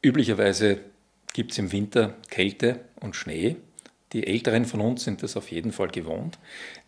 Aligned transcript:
Üblicherweise 0.00 0.78
gibt 1.32 1.52
es 1.52 1.58
im 1.58 1.72
Winter 1.72 2.14
Kälte 2.30 2.80
und 3.00 3.16
Schnee. 3.16 3.56
Die 4.12 4.26
Älteren 4.26 4.64
von 4.64 4.80
uns 4.80 5.04
sind 5.04 5.22
das 5.22 5.36
auf 5.36 5.50
jeden 5.50 5.72
Fall 5.72 5.88
gewohnt. 5.88 6.38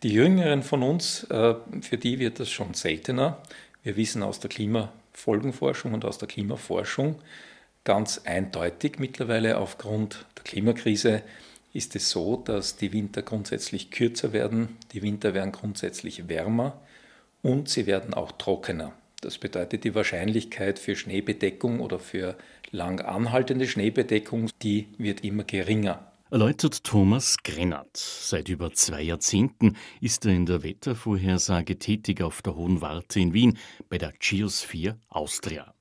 Die 0.01 0.13
Jüngeren 0.13 0.63
von 0.63 0.81
uns, 0.81 1.25
äh, 1.25 1.55
für 1.81 1.97
die 1.97 2.19
wird 2.19 2.39
das 2.39 2.49
schon 2.49 2.73
seltener. 2.73 3.41
Wir 3.83 3.97
wissen 3.97 4.23
aus 4.23 4.39
der 4.39 4.49
Klimafolgenforschung 4.49 5.93
und 5.93 6.05
aus 6.05 6.17
der 6.17 6.27
Klimaforschung 6.27 7.19
ganz 7.83 8.21
eindeutig 8.25 8.99
mittlerweile 8.99 9.57
aufgrund 9.57 10.25
der 10.37 10.43
Klimakrise 10.43 11.23
ist 11.73 11.95
es 11.95 12.09
so, 12.09 12.37
dass 12.37 12.75
die 12.75 12.93
Winter 12.93 13.21
grundsätzlich 13.21 13.91
kürzer 13.91 14.33
werden, 14.33 14.77
die 14.93 15.01
Winter 15.01 15.33
werden 15.33 15.51
grundsätzlich 15.51 16.27
wärmer 16.27 16.79
und 17.41 17.69
sie 17.69 17.87
werden 17.87 18.13
auch 18.13 18.31
trockener. 18.33 18.93
Das 19.21 19.37
bedeutet, 19.37 19.83
die 19.83 19.95
Wahrscheinlichkeit 19.95 20.79
für 20.79 20.95
Schneebedeckung 20.95 21.79
oder 21.79 21.99
für 21.99 22.35
lang 22.71 23.01
anhaltende 23.01 23.67
Schneebedeckung, 23.67 24.49
die 24.61 24.87
wird 24.97 25.23
immer 25.23 25.43
geringer. 25.43 26.11
Erläutert 26.31 26.85
Thomas 26.85 27.37
Grennert. 27.43 27.97
Seit 27.97 28.47
über 28.47 28.71
zwei 28.71 29.01
Jahrzehnten 29.01 29.75
ist 29.99 30.25
er 30.25 30.31
in 30.31 30.45
der 30.45 30.63
Wettervorhersage 30.63 31.77
tätig 31.77 32.21
auf 32.21 32.41
der 32.41 32.55
Hohen 32.55 32.79
Warte 32.79 33.19
in 33.19 33.33
Wien 33.33 33.57
bei 33.89 33.97
der 33.97 34.13
Geosphere 34.17 34.97
Austria. 35.09 35.73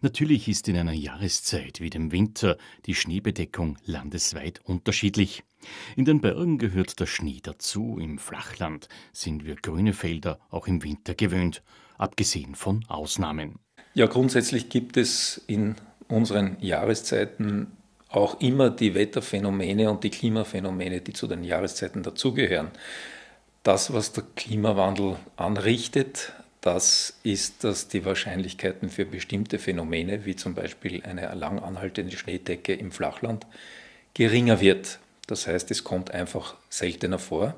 Natürlich 0.00 0.48
ist 0.48 0.66
in 0.68 0.78
einer 0.78 0.94
Jahreszeit 0.94 1.80
wie 1.80 1.90
dem 1.90 2.10
Winter 2.10 2.56
die 2.86 2.94
Schneebedeckung 2.94 3.76
landesweit 3.84 4.60
unterschiedlich. 4.64 5.44
In 5.94 6.06
den 6.06 6.22
Bergen 6.22 6.56
gehört 6.56 6.98
der 7.00 7.06
Schnee 7.06 7.40
dazu, 7.42 7.98
im 8.00 8.18
Flachland 8.18 8.88
sind 9.12 9.44
wir 9.44 9.56
grüne 9.56 9.92
Felder 9.92 10.40
auch 10.48 10.66
im 10.66 10.82
Winter 10.82 11.14
gewöhnt, 11.14 11.62
abgesehen 11.98 12.54
von 12.54 12.82
Ausnahmen. 12.88 13.58
Ja, 13.92 14.06
grundsätzlich 14.06 14.70
gibt 14.70 14.96
es 14.96 15.42
in 15.46 15.74
unseren 16.08 16.56
Jahreszeiten 16.60 17.72
auch 18.08 18.40
immer 18.40 18.70
die 18.70 18.94
Wetterphänomene 18.94 19.90
und 19.90 20.02
die 20.02 20.10
Klimaphänomene, 20.10 21.00
die 21.00 21.12
zu 21.12 21.26
den 21.26 21.44
Jahreszeiten 21.44 22.02
dazugehören. 22.02 22.70
Das, 23.62 23.92
was 23.92 24.12
der 24.12 24.24
Klimawandel 24.34 25.16
anrichtet, 25.36 26.32
das 26.60 27.18
ist, 27.22 27.64
dass 27.64 27.88
die 27.88 28.04
Wahrscheinlichkeiten 28.04 28.88
für 28.88 29.04
bestimmte 29.04 29.58
Phänomene, 29.58 30.24
wie 30.24 30.36
zum 30.36 30.54
Beispiel 30.54 31.02
eine 31.04 31.32
lang 31.34 31.58
anhaltende 31.60 32.16
Schneedecke 32.16 32.74
im 32.74 32.90
Flachland, 32.90 33.46
geringer 34.14 34.60
wird. 34.60 34.98
Das 35.26 35.46
heißt, 35.46 35.70
es 35.70 35.84
kommt 35.84 36.10
einfach 36.10 36.56
seltener 36.70 37.18
vor, 37.18 37.54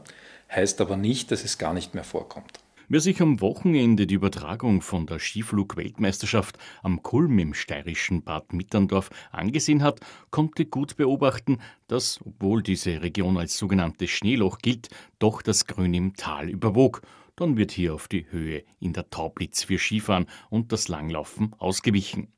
heißt 0.50 0.80
aber 0.80 0.96
nicht, 0.96 1.30
dass 1.30 1.44
es 1.44 1.58
gar 1.58 1.72
nicht 1.72 1.94
mehr 1.94 2.04
vorkommt. 2.04 2.58
Wer 2.92 3.00
sich 3.00 3.22
am 3.22 3.40
Wochenende 3.40 4.08
die 4.08 4.16
Übertragung 4.16 4.82
von 4.82 5.06
der 5.06 5.20
Skiflug-Weltmeisterschaft 5.20 6.58
am 6.82 7.04
Kulm 7.04 7.38
im 7.38 7.54
steirischen 7.54 8.24
Bad 8.24 8.52
Mitterndorf 8.52 9.10
angesehen 9.30 9.84
hat, 9.84 10.00
konnte 10.32 10.66
gut 10.66 10.96
beobachten, 10.96 11.58
dass, 11.86 12.18
obwohl 12.26 12.64
diese 12.64 13.00
Region 13.00 13.38
als 13.38 13.56
sogenanntes 13.56 14.10
Schneeloch 14.10 14.58
gilt, 14.58 14.88
doch 15.20 15.40
das 15.40 15.68
Grün 15.68 15.94
im 15.94 16.16
Tal 16.16 16.48
überwog. 16.48 17.02
Dann 17.36 17.56
wird 17.56 17.70
hier 17.70 17.94
auf 17.94 18.08
die 18.08 18.26
Höhe 18.28 18.64
in 18.80 18.92
der 18.92 19.08
Taublitz 19.08 19.62
für 19.62 19.78
Skifahren 19.78 20.26
und 20.48 20.72
das 20.72 20.88
Langlaufen 20.88 21.54
ausgewichen. 21.58 22.32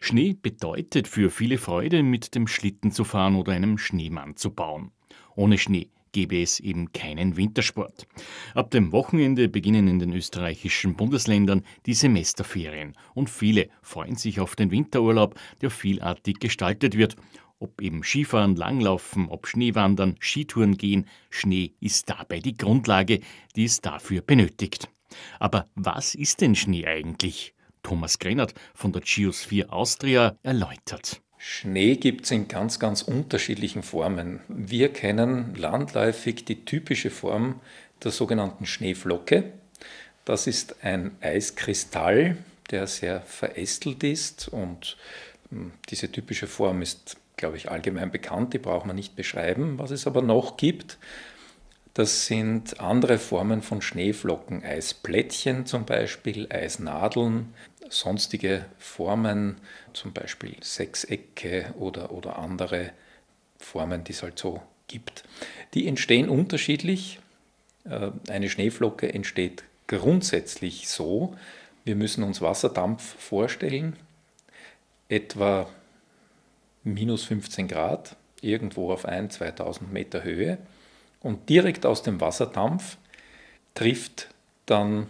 Schnee 0.00 0.32
bedeutet 0.32 1.08
für 1.08 1.28
viele 1.28 1.58
Freude, 1.58 2.02
mit 2.02 2.34
dem 2.34 2.46
Schlitten 2.46 2.90
zu 2.90 3.04
fahren 3.04 3.36
oder 3.36 3.52
einem 3.52 3.76
Schneemann 3.76 4.34
zu 4.34 4.50
bauen. 4.54 4.92
Ohne 5.36 5.58
Schnee 5.58 5.90
gäbe 6.12 6.40
es 6.40 6.60
eben 6.60 6.92
keinen 6.92 7.36
Wintersport. 7.36 8.06
Ab 8.54 8.70
dem 8.70 8.92
Wochenende 8.92 9.48
beginnen 9.48 9.88
in 9.88 9.98
den 9.98 10.12
österreichischen 10.12 10.94
Bundesländern 10.94 11.62
die 11.86 11.94
Semesterferien 11.94 12.96
und 13.14 13.30
viele 13.30 13.68
freuen 13.82 14.16
sich 14.16 14.40
auf 14.40 14.56
den 14.56 14.70
Winterurlaub, 14.70 15.38
der 15.60 15.70
vielartig 15.70 16.40
gestaltet 16.40 16.96
wird. 16.96 17.16
Ob 17.58 17.80
eben 17.82 18.02
Skifahren, 18.02 18.56
Langlaufen, 18.56 19.28
ob 19.28 19.46
Schneewandern, 19.46 20.16
Skitouren 20.18 20.78
gehen, 20.78 21.06
Schnee 21.28 21.74
ist 21.80 22.08
dabei 22.08 22.40
die 22.40 22.56
Grundlage, 22.56 23.20
die 23.54 23.64
es 23.64 23.80
dafür 23.80 24.22
benötigt. 24.22 24.88
Aber 25.38 25.68
was 25.74 26.14
ist 26.14 26.40
denn 26.40 26.54
Schnee 26.54 26.86
eigentlich? 26.86 27.54
Thomas 27.82 28.18
Grennert 28.18 28.54
von 28.74 28.92
der 28.92 29.02
Geosphere 29.02 29.72
Austria 29.72 30.36
erläutert. 30.42 31.22
Schnee 31.42 31.96
gibt 31.96 32.26
es 32.26 32.32
in 32.32 32.48
ganz, 32.48 32.78
ganz 32.78 33.00
unterschiedlichen 33.00 33.82
Formen. 33.82 34.40
Wir 34.48 34.92
kennen 34.92 35.54
landläufig 35.56 36.44
die 36.44 36.66
typische 36.66 37.08
Form 37.08 37.60
der 38.04 38.10
sogenannten 38.10 38.66
Schneeflocke. 38.66 39.44
Das 40.26 40.46
ist 40.46 40.84
ein 40.84 41.12
Eiskristall, 41.22 42.36
der 42.70 42.86
sehr 42.86 43.22
verästelt 43.22 44.04
ist 44.04 44.48
und 44.48 44.98
hm, 45.48 45.72
diese 45.88 46.12
typische 46.12 46.46
Form 46.46 46.82
ist, 46.82 47.16
glaube 47.38 47.56
ich, 47.56 47.70
allgemein 47.70 48.10
bekannt, 48.10 48.52
die 48.52 48.58
braucht 48.58 48.84
man 48.84 48.96
nicht 48.96 49.16
beschreiben. 49.16 49.78
Was 49.78 49.92
es 49.92 50.06
aber 50.06 50.20
noch 50.20 50.58
gibt, 50.58 50.98
das 52.00 52.24
sind 52.24 52.80
andere 52.80 53.18
Formen 53.18 53.60
von 53.60 53.82
Schneeflocken, 53.82 54.64
Eisplättchen 54.64 55.66
zum 55.66 55.84
Beispiel, 55.84 56.46
Eisnadeln, 56.50 57.52
sonstige 57.90 58.64
Formen, 58.78 59.58
zum 59.92 60.14
Beispiel 60.14 60.56
Sechsecke 60.62 61.74
oder, 61.78 62.10
oder 62.10 62.38
andere 62.38 62.92
Formen, 63.58 64.02
die 64.02 64.12
es 64.12 64.22
halt 64.22 64.38
so 64.38 64.62
gibt. 64.88 65.24
Die 65.74 65.86
entstehen 65.86 66.30
unterschiedlich. 66.30 67.18
Äh, 67.84 68.12
eine 68.30 68.48
Schneeflocke 68.48 69.12
entsteht 69.12 69.62
grundsätzlich 69.86 70.88
so, 70.88 71.36
wir 71.84 71.96
müssen 71.96 72.24
uns 72.24 72.40
Wasserdampf 72.40 73.14
vorstellen, 73.18 73.94
etwa 75.10 75.68
minus 76.82 77.24
15 77.24 77.68
Grad, 77.68 78.16
irgendwo 78.40 78.90
auf 78.90 79.04
1, 79.04 79.34
2000 79.34 79.92
Meter 79.92 80.24
Höhe. 80.24 80.56
Und 81.20 81.48
direkt 81.48 81.84
aus 81.84 82.02
dem 82.02 82.20
Wasserdampf 82.20 82.96
trifft 83.74 84.28
dann 84.66 85.06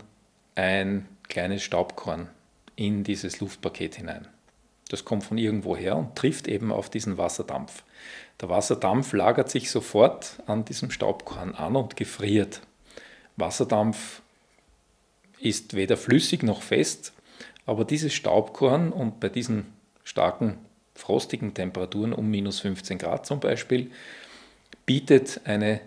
ein 0.54 1.09
kleines 1.28 1.62
Staubkorn 1.62 2.28
in 2.76 3.04
dieses 3.04 3.41
Luftpaket 3.41 3.94
hinein. 3.94 4.26
Das 4.88 5.04
kommt 5.04 5.22
von 5.22 5.38
irgendwo 5.38 5.76
her 5.76 5.97
und 5.97 6.16
trifft 6.16 6.49
eben 6.49 6.72
auf 6.72 6.91
diesen 6.91 7.16
Wasserdampf. 7.16 7.84
Der 8.41 8.49
Wasserdampf 8.49 9.12
lagert 9.12 9.49
sich 9.49 9.70
sofort 9.70 10.43
an 10.47 10.65
diesem 10.65 10.91
Staubkorn 10.91 11.54
an 11.54 11.76
und 11.76 11.97
gefriert. 11.97 12.60
Wasserdampf 13.37 14.22
ist 15.38 15.75
weder 15.75 15.97
flüssig 15.97 16.43
noch 16.43 16.62
fest, 16.62 17.12
aber 17.66 17.84
dieses 17.84 18.12
Staubkorn 18.12 18.93
und 18.93 19.20
bei 19.20 19.28
diesen 19.28 19.66
starken 20.03 20.59
frostigen 20.94 21.54
Temperaturen 21.54 22.12
um 22.12 22.28
minus 22.28 22.60
15 22.60 22.99
Grad 22.99 23.26
zum 23.26 23.38
Beispiel 23.38 23.91
bietet 24.87 25.43
eine 25.44 25.81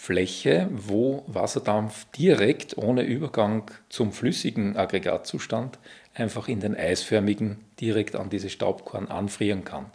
Fläche, 0.00 0.68
wo 0.70 1.24
Wasserdampf 1.26 2.06
direkt 2.16 2.78
ohne 2.78 3.02
Übergang 3.02 3.64
zum 3.88 4.12
flüssigen 4.12 4.76
Aggregatzustand 4.76 5.78
einfach 6.14 6.46
in 6.48 6.60
den 6.60 6.76
eisförmigen 6.76 7.58
direkt 7.80 8.14
an 8.14 8.30
diese 8.30 8.48
Staubkorn 8.48 9.08
anfrieren 9.08 9.64
kann. 9.64 9.86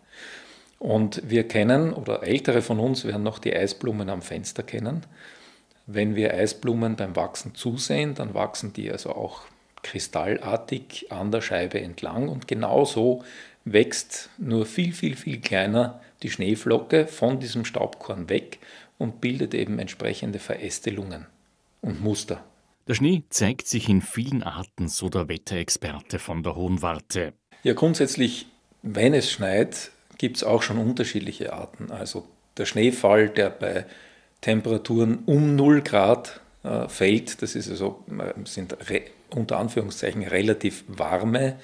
Und 0.78 1.22
wir 1.28 1.48
kennen, 1.48 1.94
oder 1.94 2.22
ältere 2.22 2.62
von 2.62 2.80
uns 2.80 3.06
werden 3.06 3.24
noch 3.24 3.40
die 3.40 3.56
Eisblumen 3.56 4.10
am 4.10 4.22
Fenster 4.22 4.62
kennen. 4.62 5.06
Wenn 5.88 6.16
wir 6.16 6.34
Eisblumen 6.34 6.98
beim 6.98 7.16
Wachsen 7.16 7.56
zusehen, 7.56 8.14
dann 8.14 8.34
wachsen 8.34 8.74
die 8.74 8.92
also 8.92 9.12
auch 9.12 9.44
kristallartig 9.84 11.12
an 11.12 11.32
der 11.32 11.42
Scheibe 11.42 11.80
entlang 11.80 12.28
und 12.28 12.48
genauso 12.48 13.24
wächst 13.64 14.30
nur 14.38 14.66
viel, 14.66 14.92
viel, 14.92 15.16
viel 15.16 15.40
kleiner 15.40 16.02
die 16.22 16.30
Schneeflocke 16.30 17.08
von 17.08 17.40
diesem 17.40 17.66
Staubkorn 17.66 18.30
weg 18.30 18.60
und 19.04 19.20
bildet 19.20 19.54
eben 19.54 19.80
entsprechende 19.80 20.40
Verästelungen 20.40 21.28
und 21.82 22.02
Muster. 22.02 22.42
Der 22.88 22.94
Schnee 22.94 23.24
zeigt 23.30 23.68
sich 23.68 23.90
in 23.90 24.02
vielen 24.02 24.44
Arten, 24.44 24.88
so 24.88 25.10
der 25.10 25.28
Wetterexperte 25.28 26.20
von 26.20 26.42
der 26.42 26.56
Hohen 26.56 26.82
Warte. 26.82 27.34
Ja, 27.64 27.74
grundsätzlich, 27.74 28.48
wenn 28.82 29.14
es 29.14 29.30
schneit, 29.30 29.92
gibt 30.18 30.38
es 30.38 30.44
auch 30.44 30.62
schon 30.62 30.78
unterschiedliche 30.78 31.52
Arten. 31.52 31.92
Also 31.92 32.26
der 32.56 32.66
Schneefall, 32.66 33.28
der 33.28 33.50
bei 33.50 33.86
Temperaturen 34.40 35.20
um 35.26 35.58
0 35.58 35.82
Grad 35.82 36.40
äh, 36.64 36.88
fällt, 36.88 37.42
das 37.42 37.56
ist 37.56 37.70
also, 37.70 38.06
äh, 38.10 38.34
sind 38.46 38.78
unter 39.30 39.60
Anführungszeichen 39.60 40.24
relativ 40.24 40.86
warme 40.88 41.58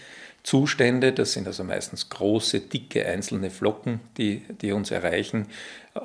Zustände. 0.44 1.14
Das 1.14 1.34
sind 1.34 1.48
also 1.48 1.64
meistens 1.64 2.10
große, 2.10 2.62
dicke 2.62 3.06
einzelne 3.06 3.50
Flocken, 3.50 4.02
die, 4.18 4.42
die 4.62 4.74
uns 4.74 4.92
erreichen, 4.92 5.48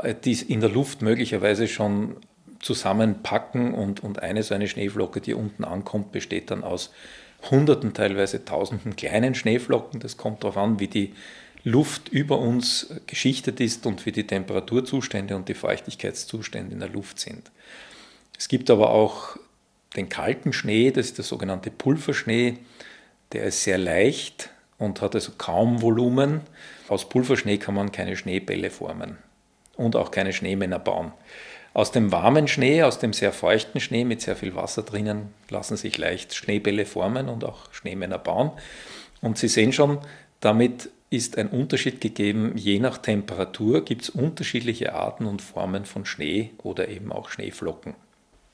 äh, 0.03 0.15
die 0.15 0.33
in 0.33 0.61
der 0.61 0.71
Luft 0.71 1.03
möglicherweise 1.03 1.69
schon 1.69 2.17
zusammenpacken 2.61 3.75
und, 3.75 4.03
und 4.03 4.23
eine 4.23 4.43
so 4.43 4.55
eine 4.55 4.69
Schneeflocke, 4.69 5.21
die 5.21 5.35
unten 5.35 5.65
ankommt, 5.65 6.13
besteht 6.13 6.51
dann 6.51 6.65
aus 6.65 6.91
Hunderten, 7.51 7.93
teilweise 7.93 8.45
Tausenden 8.45 8.97
kleinen 8.97 9.35
Schneeflocken. 9.35 10.01
Das 10.01 10.17
kommt 10.17 10.43
darauf 10.43 10.57
an, 10.57 10.81
wie 10.81 10.89
die 10.89 11.13
Luft 11.63 12.09
über 12.09 12.39
uns 12.39 12.95
geschichtet 13.07 13.61
ist 13.61 13.87
und 13.87 14.05
wie 14.07 14.13
die 14.13 14.27
Temperaturzustände 14.27 15.37
und 15.37 15.49
die 15.49 15.55
Feuchtigkeitszustände 15.55 16.73
in 16.73 16.81
der 16.81 16.89
Luft 16.89 17.19
sind. 17.21 17.51
Es 18.39 18.49
gibt 18.49 18.71
aber 18.71 18.91
auch 18.91 19.37
den 19.97 20.09
kalten 20.09 20.53
Schnee, 20.53 20.91
das 20.91 21.07
ist 21.07 21.19
der 21.19 21.25
sogenannte 21.25 21.71
Pulverschnee. 21.71 22.59
Der 23.33 23.45
ist 23.45 23.63
sehr 23.63 23.79
leicht 23.79 24.51
und 24.79 25.01
hat 25.01 25.15
also 25.15 25.33
kaum 25.39 25.83
Volumen. 25.83 26.41
Aus 26.89 27.09
Pulverschnee 27.09 27.59
kann 27.59 27.75
man 27.75 27.93
keine 27.93 28.17
Schneebälle 28.17 28.71
formen 28.71 29.19
und 29.77 29.97
auch 29.97 30.11
keine 30.11 30.33
Schneemänner 30.33 30.79
bauen. 30.79 31.13
Aus 31.73 31.91
dem 31.91 32.13
warmen 32.13 32.47
Schnee, 32.47 32.85
aus 32.85 33.01
dem 33.01 33.13
sehr 33.13 33.33
feuchten 33.33 33.81
Schnee 33.81 34.05
mit 34.05 34.21
sehr 34.21 34.37
viel 34.37 34.55
Wasser 34.55 34.83
drinnen, 34.83 35.35
lassen 35.49 35.77
sich 35.77 35.99
leicht 35.99 36.35
Schneebälle 36.35 36.87
formen 36.87 37.29
und 37.29 37.45
auch 37.45 37.73
Schneemänner 37.73 38.19
bauen. 38.19 38.53
Und 39.21 39.39
Sie 39.39 39.49
sehen 39.49 39.73
schon, 39.73 39.99
damit 40.41 40.91
ist 41.11 41.39
ein 41.39 41.49
Unterschied 41.49 42.01
gegeben. 42.01 42.53
Je 42.57 42.79
nach 42.79 42.99
Temperatur 42.99 43.85
gibt 43.85 44.03
es 44.03 44.11
unterschiedliche 44.11 44.95
Arten 44.95 45.27
und 45.27 45.43
Formen 45.43 45.85
von 45.85 46.05
Schnee 46.05 46.51
oder 46.63 46.89
eben 46.89 47.13
auch 47.13 47.29
Schneeflocken. 47.29 47.95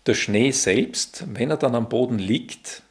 Der 0.06 0.14
Schnee 0.14 0.50
selbst, 0.50 1.24
wenn 1.32 1.50
er 1.50 1.56
dann 1.56 1.74
am 1.74 1.88
Boden 1.88 2.18
liegt, 2.18 2.82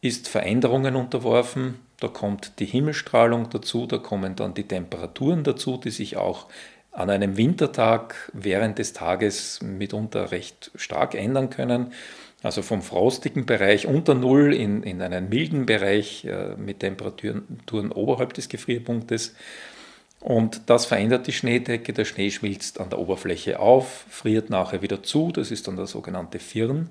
ist 0.00 0.28
Veränderungen 0.28 0.96
unterworfen. 0.96 1.80
Da 1.98 2.08
kommt 2.08 2.58
die 2.58 2.66
Himmelstrahlung 2.66 3.50
dazu, 3.50 3.86
da 3.86 3.98
kommen 3.98 4.36
dann 4.36 4.54
die 4.54 4.66
Temperaturen 4.66 5.44
dazu, 5.44 5.78
die 5.78 5.90
sich 5.90 6.16
auch 6.16 6.46
an 6.96 7.10
einem 7.10 7.36
Wintertag 7.36 8.30
während 8.32 8.78
des 8.78 8.94
Tages 8.94 9.60
mitunter 9.62 10.30
recht 10.30 10.70
stark 10.74 11.14
ändern 11.14 11.50
können. 11.50 11.92
Also 12.42 12.62
vom 12.62 12.80
frostigen 12.80 13.44
Bereich 13.44 13.86
unter 13.86 14.14
Null 14.14 14.54
in, 14.54 14.82
in 14.82 15.02
einen 15.02 15.28
milden 15.28 15.66
Bereich 15.66 16.24
äh, 16.24 16.54
mit 16.56 16.80
Temperaturen 16.80 17.92
oberhalb 17.92 18.32
des 18.34 18.48
Gefrierpunktes. 18.48 19.34
Und 20.20 20.62
das 20.66 20.86
verändert 20.86 21.26
die 21.26 21.32
Schneedecke. 21.32 21.92
Der 21.92 22.04
Schnee 22.04 22.30
schmilzt 22.30 22.80
an 22.80 22.88
der 22.88 22.98
Oberfläche 22.98 23.60
auf, 23.60 24.06
friert 24.08 24.48
nachher 24.48 24.80
wieder 24.80 25.02
zu. 25.02 25.32
Das 25.32 25.50
ist 25.50 25.68
dann 25.68 25.76
der 25.76 25.86
sogenannte 25.86 26.38
Firn. 26.38 26.88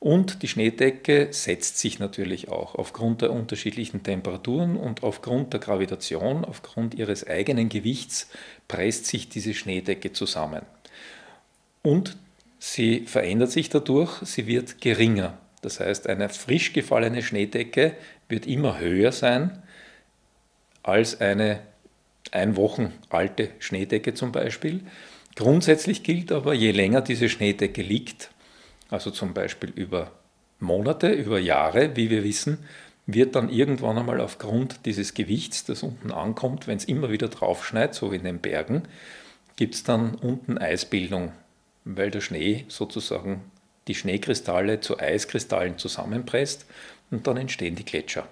Und 0.00 0.42
die 0.42 0.48
Schneedecke 0.48 1.28
setzt 1.32 1.78
sich 1.78 1.98
natürlich 1.98 2.48
auch 2.48 2.76
aufgrund 2.76 3.22
der 3.22 3.32
unterschiedlichen 3.32 4.04
Temperaturen 4.04 4.76
und 4.76 5.02
aufgrund 5.02 5.52
der 5.52 5.60
Gravitation, 5.60 6.44
aufgrund 6.44 6.94
ihres 6.94 7.26
eigenen 7.26 7.68
Gewichts 7.68 8.28
presst 8.68 9.06
sich 9.06 9.28
diese 9.28 9.54
Schneedecke 9.54 10.12
zusammen. 10.12 10.62
Und 11.82 12.16
sie 12.60 13.00
verändert 13.06 13.50
sich 13.50 13.70
dadurch, 13.70 14.12
sie 14.22 14.46
wird 14.46 14.80
geringer. 14.80 15.36
Das 15.62 15.80
heißt, 15.80 16.06
eine 16.06 16.28
frisch 16.28 16.72
gefallene 16.72 17.22
Schneedecke 17.22 17.94
wird 18.28 18.46
immer 18.46 18.78
höher 18.78 19.10
sein 19.10 19.62
als 20.84 21.20
eine 21.20 21.60
ein 22.30 22.56
Wochen 22.56 22.92
alte 23.08 23.50
Schneedecke 23.58 24.14
zum 24.14 24.32
Beispiel. 24.32 24.80
Grundsätzlich 25.34 26.02
gilt 26.02 26.30
aber, 26.30 26.52
je 26.54 26.72
länger 26.72 27.00
diese 27.00 27.28
Schneedecke 27.28 27.82
liegt, 27.82 28.30
also 28.88 29.10
zum 29.10 29.34
Beispiel 29.34 29.70
über 29.70 30.12
Monate, 30.60 31.08
über 31.08 31.38
Jahre, 31.38 31.96
wie 31.96 32.10
wir 32.10 32.24
wissen, 32.24 32.58
wird 33.06 33.36
dann 33.36 33.48
irgendwann 33.48 33.96
einmal 33.96 34.20
aufgrund 34.20 34.84
dieses 34.84 35.14
Gewichts, 35.14 35.64
das 35.64 35.82
unten 35.82 36.10
ankommt, 36.10 36.66
wenn 36.66 36.76
es 36.76 36.84
immer 36.84 37.10
wieder 37.10 37.28
draufschneit, 37.28 37.94
so 37.94 38.12
wie 38.12 38.16
in 38.16 38.24
den 38.24 38.40
Bergen, 38.40 38.82
gibt 39.56 39.74
es 39.74 39.82
dann 39.82 40.14
unten 40.14 40.58
Eisbildung, 40.58 41.32
weil 41.84 42.10
der 42.10 42.20
Schnee 42.20 42.64
sozusagen 42.68 43.42
die 43.88 43.94
Schneekristalle 43.94 44.80
zu 44.80 44.98
Eiskristallen 44.98 45.78
zusammenpresst 45.78 46.66
und 47.10 47.26
dann 47.26 47.38
entstehen 47.38 47.74
die 47.74 47.84
Gletscher. 47.84 48.28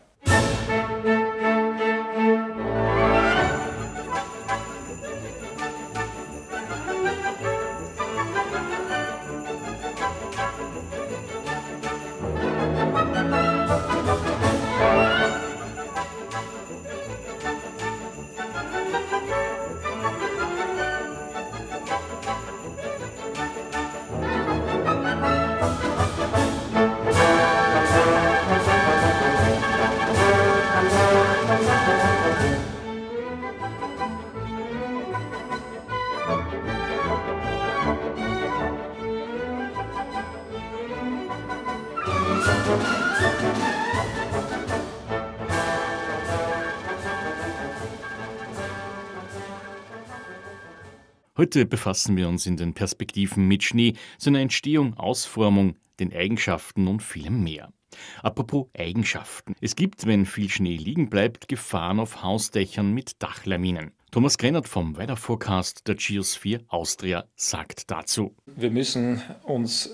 Heute 51.38 51.66
befassen 51.66 52.16
wir 52.16 52.28
uns 52.28 52.46
in 52.46 52.56
den 52.56 52.72
Perspektiven 52.72 53.46
mit 53.46 53.62
Schnee, 53.62 53.92
seiner 54.16 54.40
Entstehung, 54.40 54.94
Ausformung, 54.94 55.76
den 56.00 56.10
Eigenschaften 56.14 56.88
und 56.88 57.02
vielem 57.02 57.44
mehr. 57.44 57.74
Apropos 58.22 58.68
Eigenschaften. 58.76 59.54
Es 59.60 59.76
gibt, 59.76 60.06
wenn 60.06 60.24
viel 60.24 60.48
Schnee 60.48 60.76
liegen 60.76 61.10
bleibt, 61.10 61.46
Gefahren 61.46 62.00
auf 62.00 62.22
Hausdächern 62.22 62.94
mit 62.94 63.22
Dachlawinen. 63.22 63.92
Thomas 64.12 64.38
Grennert 64.38 64.66
vom 64.66 64.96
Weather 64.96 65.18
Forecast 65.18 65.86
der 65.86 65.96
Geosphere 65.96 66.64
Austria 66.68 67.26
sagt 67.36 67.90
dazu. 67.90 68.34
Wir 68.46 68.70
müssen 68.70 69.20
uns 69.42 69.90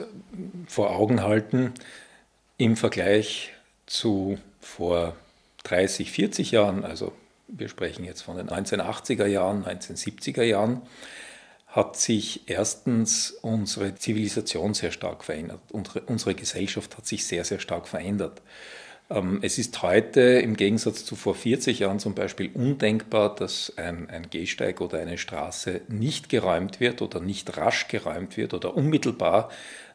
vor 0.69 0.91
Augen 0.91 1.23
halten, 1.23 1.75
im 2.57 2.77
Vergleich 2.77 3.53
zu 3.87 4.39
vor 4.61 5.17
30, 5.65 6.13
40 6.13 6.53
Jahren, 6.53 6.85
also 6.85 7.13
wir 7.49 7.69
sprechen 7.69 8.05
jetzt 8.05 8.23
von 8.23 8.37
den 8.37 8.49
1980er 8.49 9.27
Jahren, 9.27 9.65
1970er 9.65 10.45
Jahren, 10.45 10.83
hat 11.73 11.97
sich 11.97 12.43
erstens 12.49 13.31
unsere 13.41 13.95
Zivilisation 13.95 14.75
sehr 14.75 14.93
stark 14.93 15.25
verändert. 15.25 15.61
Unsere, 15.73 16.35
Gesellschaft 16.35 16.99
hat 16.99 17.07
sich 17.07 17.27
sehr, 17.27 17.45
sehr 17.45 17.61
stark 17.61 17.89
verändert. 17.89 18.43
Ähm, 19.09 19.39
es 19.41 19.57
ist 19.57 19.81
heute 19.83 20.21
im 20.21 20.55
Gegensatz 20.55 21.07
zu 21.07 21.17
vor 21.17 21.35
40 21.35 21.79
Jahren 21.79 21.99
zum 21.99 22.15
Beispiel 22.15 22.51
undenkbar, 22.53 23.35
dass 23.35 23.73
ein, 23.79 24.11
ein 24.11 24.29
Gehsteig 24.29 24.83
oder 24.83 24.99
eine 24.99 25.17
Straße 25.17 25.81
nicht 25.89 26.29
geräumt 26.29 26.79
wird 26.79 27.01
oder 27.01 27.21
nicht 27.21 27.57
rasch 27.57 27.89
geräumt 27.89 28.37
wird 28.37 28.53
oder 28.53 28.77
unmittelbar 28.77 29.49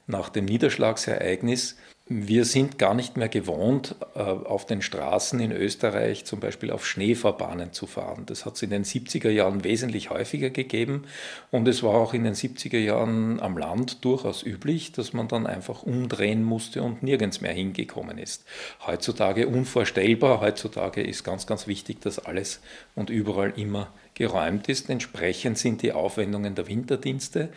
nach 0.07 0.29
dem 0.29 0.45
Niederschlagsereignis. 0.45 1.75
Wir 2.09 2.45
sind 2.45 2.79
gar 2.79 2.93
nicht 2.93 3.17
mehr 3.17 3.27
gewohnt, 3.27 3.95
äh, 4.15 4.19
auf 4.19 4.65
den 4.65 4.81
Straßen 4.81 5.41
in 5.41 5.51
Österreich 5.51 6.23
zum 6.23 6.39
Beispiel 6.39 6.71
auf 6.71 6.87
Schneefahrbahnen 6.87 7.73
zu 7.73 7.85
fahren. 7.85 8.23
Das 8.25 8.45
hat 8.45 8.55
es 8.55 8.61
in 8.61 8.69
den 8.69 8.85
70er 8.85 9.29
Jahren 9.29 9.65
wesentlich 9.65 10.09
häufiger 10.09 10.49
gegeben 10.49 11.03
und 11.51 11.67
es 11.67 11.83
war 11.83 11.95
auch 11.95 12.13
in 12.13 12.23
den 12.23 12.33
70er 12.33 12.77
Jahren 12.77 13.41
am 13.41 13.57
Land 13.57 14.05
durchaus 14.05 14.41
üblich, 14.41 14.93
dass 14.93 15.11
man 15.11 15.27
dann 15.27 15.45
einfach 15.45 15.83
umdrehen 15.83 16.45
musste 16.45 16.81
und 16.81 17.03
nirgends 17.03 17.41
mehr 17.41 17.51
hingekommen 17.51 18.17
ist. 18.17 18.45
Heutzutage 18.85 19.49
unvorstellbar, 19.49 20.39
heutzutage 20.39 21.03
ist 21.03 21.25
ganz, 21.25 21.45
ganz 21.45 21.67
wichtig, 21.67 21.99
dass 21.99 22.19
alles 22.19 22.61
und 22.95 23.09
überall 23.09 23.51
immer 23.57 23.91
geräumt 24.17 24.67
ist. 24.67 24.89
Entsprechend 24.89 25.57
sind 25.57 25.83
die 25.83 25.93
Aufwendungen 25.93 26.55
der 26.55 26.67
Winterdienste 26.67 27.49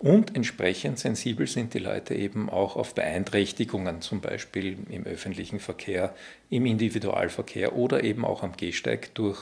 und 0.00 0.34
entsprechend 0.34 0.98
sensibel 0.98 1.46
sind 1.46 1.74
die 1.74 1.78
Leute 1.78 2.14
eben 2.14 2.50
auch 2.50 2.76
auf 2.76 2.94
Beeinträchtigungen, 2.94 4.00
zum 4.00 4.20
Beispiel 4.20 4.76
im 4.90 5.04
öffentlichen 5.04 5.60
Verkehr, 5.60 6.14
im 6.50 6.66
Individualverkehr 6.66 7.76
oder 7.76 8.02
eben 8.02 8.24
auch 8.24 8.42
am 8.42 8.56
Gehsteig 8.56 9.14
durch 9.14 9.38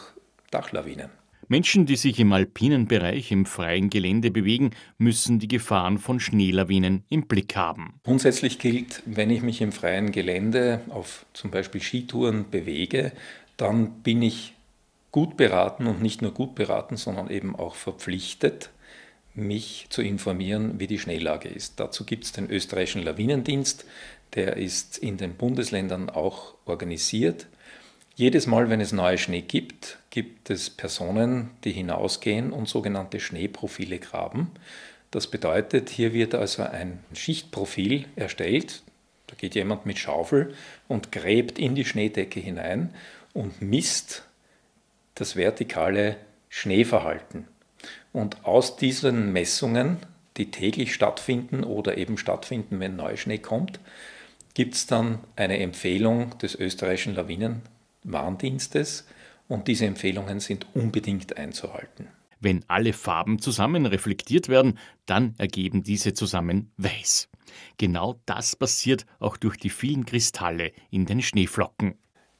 Dachlawinen. 0.50 1.08
Menschen, 1.48 1.86
die 1.86 1.96
sich 1.96 2.18
im 2.18 2.32
alpinen 2.32 2.88
Bereich 2.88 3.30
im 3.30 3.46
freien 3.46 3.88
Gelände 3.88 4.30
bewegen, 4.30 4.70
müssen 4.98 5.38
die 5.38 5.48
Gefahren 5.48 5.98
von 5.98 6.18
Schneelawinen 6.18 7.04
im 7.08 7.26
Blick 7.26 7.54
haben. 7.54 8.00
Grundsätzlich 8.02 8.58
gilt, 8.58 9.02
wenn 9.06 9.30
ich 9.30 9.42
mich 9.42 9.60
im 9.60 9.70
freien 9.70 10.10
Gelände 10.10 10.80
auf 10.88 11.24
zum 11.32 11.52
Beispiel 11.52 11.80
Skitouren 11.80 12.50
bewege, 12.50 13.12
dann 13.56 14.02
bin 14.02 14.22
ich 14.22 14.55
gut 15.16 15.38
beraten 15.38 15.86
und 15.86 16.02
nicht 16.02 16.20
nur 16.20 16.34
gut 16.34 16.54
beraten, 16.54 16.98
sondern 16.98 17.30
eben 17.30 17.56
auch 17.56 17.74
verpflichtet, 17.74 18.68
mich 19.32 19.86
zu 19.88 20.02
informieren, 20.02 20.78
wie 20.78 20.86
die 20.86 20.98
Schneelage 20.98 21.48
ist. 21.48 21.80
Dazu 21.80 22.04
gibt 22.04 22.24
es 22.24 22.32
den 22.32 22.50
österreichischen 22.50 23.02
Lawinendienst, 23.02 23.86
der 24.34 24.58
ist 24.58 24.98
in 24.98 25.16
den 25.16 25.32
Bundesländern 25.32 26.10
auch 26.10 26.52
organisiert. 26.66 27.46
Jedes 28.14 28.46
Mal, 28.46 28.68
wenn 28.68 28.82
es 28.82 28.92
neue 28.92 29.16
Schnee 29.16 29.40
gibt, 29.40 29.96
gibt 30.10 30.50
es 30.50 30.68
Personen, 30.68 31.48
die 31.64 31.72
hinausgehen 31.72 32.52
und 32.52 32.68
sogenannte 32.68 33.18
Schneeprofile 33.18 33.98
graben. 33.98 34.50
Das 35.12 35.28
bedeutet, 35.28 35.88
hier 35.88 36.12
wird 36.12 36.34
also 36.34 36.62
ein 36.62 36.98
Schichtprofil 37.14 38.04
erstellt. 38.16 38.82
Da 39.28 39.34
geht 39.34 39.54
jemand 39.54 39.86
mit 39.86 39.98
Schaufel 39.98 40.52
und 40.88 41.10
gräbt 41.10 41.58
in 41.58 41.74
die 41.74 41.86
Schneedecke 41.86 42.38
hinein 42.38 42.92
und 43.32 43.62
misst 43.62 44.25
das 45.16 45.34
vertikale 45.34 46.16
Schneeverhalten. 46.48 47.48
Und 48.12 48.44
aus 48.44 48.76
diesen 48.76 49.32
Messungen, 49.32 49.98
die 50.36 50.50
täglich 50.50 50.94
stattfinden 50.94 51.64
oder 51.64 51.98
eben 51.98 52.16
stattfinden, 52.16 52.78
wenn 52.78 52.94
Neuschnee 52.96 53.38
kommt, 53.38 53.80
gibt 54.54 54.74
es 54.74 54.86
dann 54.86 55.18
eine 55.34 55.58
Empfehlung 55.58 56.38
des 56.38 56.54
österreichischen 56.54 57.14
Lawinenwarndienstes 57.14 59.06
und 59.48 59.68
diese 59.68 59.86
Empfehlungen 59.86 60.40
sind 60.40 60.66
unbedingt 60.74 61.36
einzuhalten. 61.36 62.08
Wenn 62.40 62.64
alle 62.68 62.92
Farben 62.92 63.38
zusammen 63.38 63.86
reflektiert 63.86 64.48
werden, 64.48 64.78
dann 65.06 65.34
ergeben 65.38 65.82
diese 65.82 66.14
zusammen 66.14 66.70
weiß. 66.76 67.28
Genau 67.78 68.20
das 68.26 68.56
passiert 68.56 69.06
auch 69.18 69.36
durch 69.36 69.56
die 69.56 69.70
vielen 69.70 70.04
Kristalle 70.04 70.72
in 70.90 71.06
den 71.06 71.22
Schneeflocken. 71.22 71.96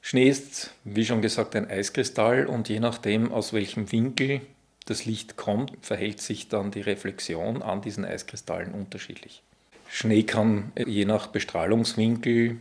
Schnee 0.09 0.29
ist, 0.29 0.71
wie 0.85 1.03
schon 1.03 1.21
gesagt, 1.21 1.53
ein 1.53 1.69
Eiskristall 1.69 2.45
und 2.45 2.69
je 2.69 2.79
nachdem, 2.79 3.29
aus 3.29 3.51
welchem 3.51 3.91
Winkel 3.91 4.39
das 4.85 5.03
Licht 5.03 5.35
kommt, 5.35 5.73
verhält 5.81 6.21
sich 6.21 6.47
dann 6.47 6.71
die 6.71 6.79
Reflexion 6.79 7.61
an 7.61 7.81
diesen 7.81 8.05
Eiskristallen 8.05 8.71
unterschiedlich. 8.71 9.43
Schnee 9.89 10.23
kann 10.23 10.71
je 10.77 11.03
nach 11.03 11.27
Bestrahlungswinkel 11.27 12.55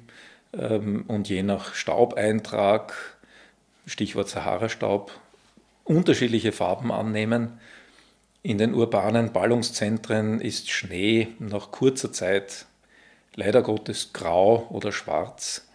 ähm, 0.54 1.04
und 1.06 1.28
je 1.28 1.44
nach 1.44 1.76
Staubeintrag, 1.76 3.16
Stichwort 3.86 4.28
Sahara-Staub, 4.28 5.12
unterschiedliche 5.84 6.50
Farben 6.50 6.90
annehmen. 6.90 7.60
In 8.42 8.58
den 8.58 8.74
urbanen 8.74 9.32
Ballungszentren 9.32 10.40
ist 10.40 10.68
Schnee 10.68 11.28
nach 11.38 11.70
kurzer 11.70 12.12
Zeit 12.12 12.66
leider 13.36 13.62
Gottes 13.62 14.12
grau 14.12 14.66
oder 14.70 14.90
schwarz, 14.90 15.65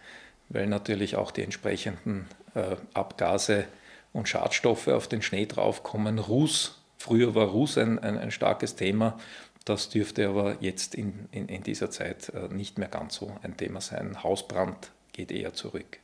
weil 0.52 0.66
natürlich 0.66 1.16
auch 1.16 1.30
die 1.30 1.42
entsprechenden 1.42 2.26
äh, 2.54 2.76
Abgase 2.94 3.64
und 4.12 4.28
Schadstoffe 4.28 4.88
auf 4.88 5.08
den 5.08 5.22
Schnee 5.22 5.46
draufkommen. 5.46 6.18
Ruß, 6.18 6.80
früher 6.98 7.34
war 7.34 7.48
Ruß 7.48 7.78
ein, 7.78 7.98
ein, 7.98 8.18
ein 8.18 8.30
starkes 8.30 8.76
Thema, 8.76 9.18
das 9.64 9.88
dürfte 9.88 10.28
aber 10.28 10.56
jetzt 10.60 10.94
in, 10.94 11.28
in, 11.30 11.48
in 11.48 11.62
dieser 11.62 11.90
Zeit 11.90 12.30
äh, 12.30 12.52
nicht 12.52 12.78
mehr 12.78 12.88
ganz 12.88 13.16
so 13.16 13.34
ein 13.42 13.56
Thema 13.56 13.80
sein. 13.80 14.22
Hausbrand 14.22 14.90
geht 15.12 15.30
eher 15.30 15.54
zurück. 15.54 15.98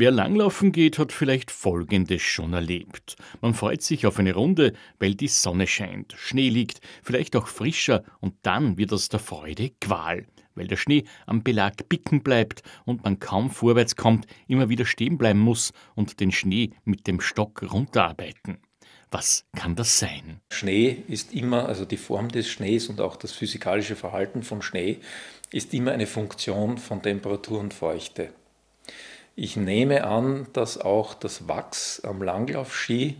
Wer 0.00 0.12
langlaufen 0.12 0.70
geht, 0.70 0.98
hat 1.00 1.10
vielleicht 1.10 1.50
Folgendes 1.50 2.22
schon 2.22 2.52
erlebt. 2.52 3.16
Man 3.40 3.52
freut 3.54 3.82
sich 3.82 4.06
auf 4.06 4.20
eine 4.20 4.32
Runde, 4.32 4.74
weil 5.00 5.16
die 5.16 5.26
Sonne 5.26 5.66
scheint, 5.66 6.14
Schnee 6.16 6.50
liegt, 6.50 6.80
vielleicht 7.02 7.34
auch 7.34 7.48
frischer, 7.48 8.04
und 8.20 8.34
dann 8.42 8.78
wird 8.78 8.92
aus 8.92 9.08
der 9.08 9.18
Freude 9.18 9.72
Qual, 9.80 10.26
weil 10.58 10.66
der 10.66 10.76
Schnee 10.76 11.04
am 11.26 11.42
Belag 11.42 11.88
bicken 11.88 12.22
bleibt 12.22 12.62
und 12.84 13.04
man 13.04 13.18
kaum 13.20 13.50
vorwärts 13.50 13.96
kommt, 13.96 14.26
immer 14.46 14.68
wieder 14.68 14.84
stehen 14.84 15.18
bleiben 15.18 15.38
muss 15.38 15.72
und 15.94 16.20
den 16.20 16.32
Schnee 16.32 16.70
mit 16.84 17.06
dem 17.06 17.20
Stock 17.20 17.62
runterarbeiten. 17.62 18.58
Was 19.10 19.46
kann 19.56 19.74
das 19.74 19.98
sein? 19.98 20.40
Schnee 20.52 21.02
ist 21.08 21.32
immer, 21.32 21.66
also 21.66 21.86
die 21.86 21.96
Form 21.96 22.28
des 22.28 22.48
Schnees 22.48 22.88
und 22.88 23.00
auch 23.00 23.16
das 23.16 23.32
physikalische 23.32 23.96
Verhalten 23.96 24.42
von 24.42 24.60
Schnee 24.60 24.98
ist 25.50 25.72
immer 25.72 25.92
eine 25.92 26.06
Funktion 26.06 26.76
von 26.76 27.02
Temperatur 27.02 27.60
und 27.60 27.72
Feuchte. 27.72 28.30
Ich 29.34 29.56
nehme 29.56 30.04
an, 30.04 30.46
dass 30.52 30.78
auch 30.78 31.14
das 31.14 31.48
Wachs 31.48 32.00
am 32.00 32.22
Langlaufski 32.22 33.16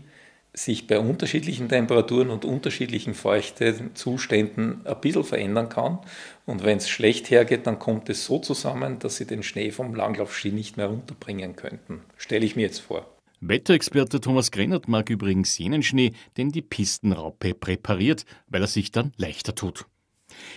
sich 0.65 0.87
bei 0.87 0.99
unterschiedlichen 0.99 1.69
Temperaturen 1.69 2.29
und 2.29 2.43
unterschiedlichen 2.43 3.13
Feuchtezuständen 3.13 4.85
ein 4.85 5.01
bisschen 5.01 5.23
verändern 5.23 5.69
kann. 5.69 5.99
Und 6.45 6.63
wenn 6.63 6.77
es 6.77 6.89
schlecht 6.89 7.29
hergeht, 7.29 7.65
dann 7.65 7.79
kommt 7.79 8.09
es 8.09 8.25
so 8.25 8.39
zusammen, 8.39 8.99
dass 8.99 9.17
sie 9.17 9.25
den 9.25 9.43
Schnee 9.43 9.71
vom 9.71 9.95
Langlaufski 9.95 10.51
nicht 10.51 10.75
mehr 10.75 10.87
runterbringen 10.87 11.55
könnten. 11.55 12.01
Stelle 12.17 12.45
ich 12.45 12.55
mir 12.55 12.63
jetzt 12.63 12.79
vor. 12.79 13.05
Wetterexperte 13.41 14.19
Thomas 14.19 14.51
Grenert 14.51 14.89
mag 14.89 15.09
übrigens 15.09 15.57
jenen 15.57 15.81
Schnee, 15.81 16.11
den 16.35 16.51
die 16.51 16.61
Pistenraupe 16.61 17.53
präpariert, 17.53 18.25
weil 18.47 18.61
er 18.61 18.67
sich 18.67 18.91
dann 18.91 19.13
leichter 19.15 19.55
tut. 19.55 19.85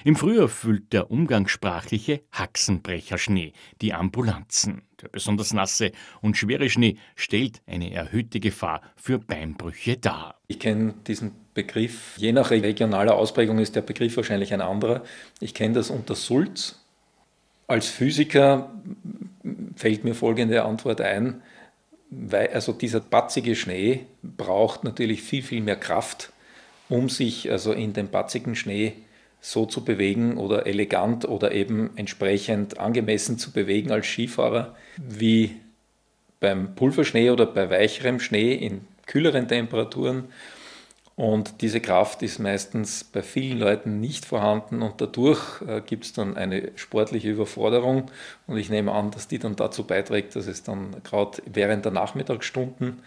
Im 0.05 0.17
Frühjahr 0.17 0.49
füllt 0.49 0.93
der 0.93 1.11
umgangssprachliche 1.11 2.23
Haxenbrecherschnee 2.33 3.53
die 3.81 3.95
Ambulanzen. 3.95 4.83
Der 5.03 5.09
besonders 5.09 5.53
nasse 5.53 5.93
und 6.21 6.37
schwere 6.37 6.71
Schnee 6.71 6.97
stellt 7.17 7.61
eine 7.67 7.93
erhöhte 7.93 8.41
Gefahr 8.41 8.83
für 8.97 9.19
Beinbrüche 9.19 9.97
dar. 9.97 10.37
Ich 10.47 10.59
kenne 10.59 10.95
diesen 11.07 11.33
Begriff, 11.55 12.15
je 12.17 12.33
nach 12.33 12.51
regionaler 12.51 13.15
Ausprägung 13.17 13.59
ist 13.59 13.77
der 13.77 13.83
Begriff 13.83 14.17
wahrscheinlich 14.17 14.55
ein 14.55 14.61
anderer. 14.61 15.03
Ich 15.41 15.55
kenne 15.55 15.75
das 15.75 15.91
unter 15.91 16.15
Sulz. 16.15 16.79
Als 17.67 17.89
Physiker 17.89 18.73
fällt 19.77 20.05
mir 20.05 20.15
folgende 20.15 20.65
Antwort 20.65 21.01
ein 21.01 21.43
weil 22.15 22.49
also 22.49 22.73
dieser 22.73 23.01
batzige 23.01 23.57
Schnee 23.57 24.05
braucht 24.23 24.85
natürlich 24.85 25.23
viel, 25.23 25.43
viel 25.43 25.63
mehr 25.63 25.77
Kraft, 25.77 26.33
um 26.91 27.09
sich 27.09 27.51
also 27.51 27.73
in 27.73 27.95
dem 27.95 28.09
batzigen 28.09 28.55
Schnee 28.55 28.93
so 29.45 29.67
zu 29.67 29.85
bewegen 29.85 30.39
oder 30.39 30.67
elegant 30.67 31.29
oder 31.29 31.51
eben 31.51 31.91
entsprechend 31.97 32.79
angemessen 32.79 33.39
zu 33.39 33.51
bewegen 33.51 33.91
als 33.91 34.07
Skifahrer 34.07 34.77
wie 34.97 35.57
beim 36.39 36.77
Pulverschnee 36.77 37.29
oder 37.29 37.47
bei 37.47 37.69
weicherem 37.69 38.21
Schnee 38.21 38.55
in 38.55 38.83
kühleren 39.07 39.49
Temperaturen. 39.49 40.29
Und 41.17 41.61
diese 41.61 41.81
Kraft 41.81 42.23
ist 42.23 42.39
meistens 42.39 43.03
bei 43.03 43.23
vielen 43.23 43.59
Leuten 43.59 44.01
nicht 44.01 44.25
vorhanden 44.25 44.81
und 44.81 45.01
dadurch 45.01 45.61
äh, 45.67 45.81
gibt 45.85 46.05
es 46.05 46.13
dann 46.13 46.37
eine 46.37 46.71
sportliche 46.77 47.31
Überforderung. 47.31 48.11
Und 48.47 48.57
ich 48.57 48.71
nehme 48.71 48.93
an, 48.93 49.11
dass 49.11 49.27
die 49.27 49.41
dann 49.41 49.57
dazu 49.57 49.85
beiträgt, 49.85 50.37
dass 50.37 50.47
es 50.47 50.63
dann 50.63 50.97
gerade 51.03 51.43
während 51.53 51.85
der 51.85 51.93
Nachmittagsstunden 51.93 53.01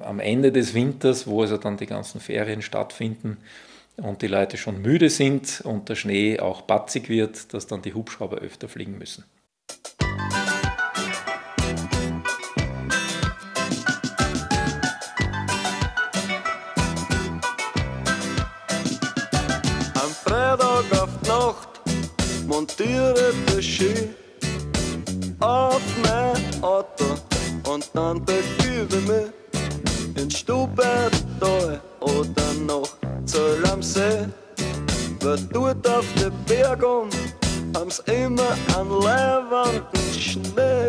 am 0.00 0.18
Ende 0.18 0.50
des 0.50 0.72
Winters, 0.72 1.26
wo 1.26 1.42
also 1.42 1.58
dann 1.58 1.76
die 1.76 1.86
ganzen 1.86 2.20
Ferien 2.20 2.62
stattfinden 2.62 3.36
und 3.96 4.22
die 4.22 4.26
Leute 4.26 4.56
schon 4.56 4.82
müde 4.82 5.10
sind 5.10 5.62
und 5.64 5.88
der 5.88 5.94
Schnee 5.94 6.40
auch 6.40 6.62
batzig 6.62 7.08
wird, 7.08 7.52
dass 7.54 7.66
dann 7.66 7.82
die 7.82 7.94
Hubschrauber 7.94 8.38
öfter 8.38 8.68
fliegen 8.68 8.98
müssen. 8.98 9.24
montiere 22.64 23.32
das 23.46 23.64
Ski 23.64 24.10
auf 25.40 25.82
mein 26.02 26.62
Auto 26.62 27.04
und 27.68 27.90
dann 27.92 28.24
begebe 28.24 28.96
mich 29.06 30.22
in 30.22 30.30
Stubertal 30.30 31.80
oder 32.00 32.54
noch 32.66 33.03
Zoll 33.34 33.66
am 33.66 33.82
See. 33.82 34.28
Weil 35.20 35.38
dort 35.52 35.88
auf 35.88 36.06
der 36.20 36.30
Bergung 36.46 37.08
haben's 37.74 37.98
immer 38.06 38.56
einen 38.76 39.02
leibenden 39.02 40.20
Schnee. 40.20 40.88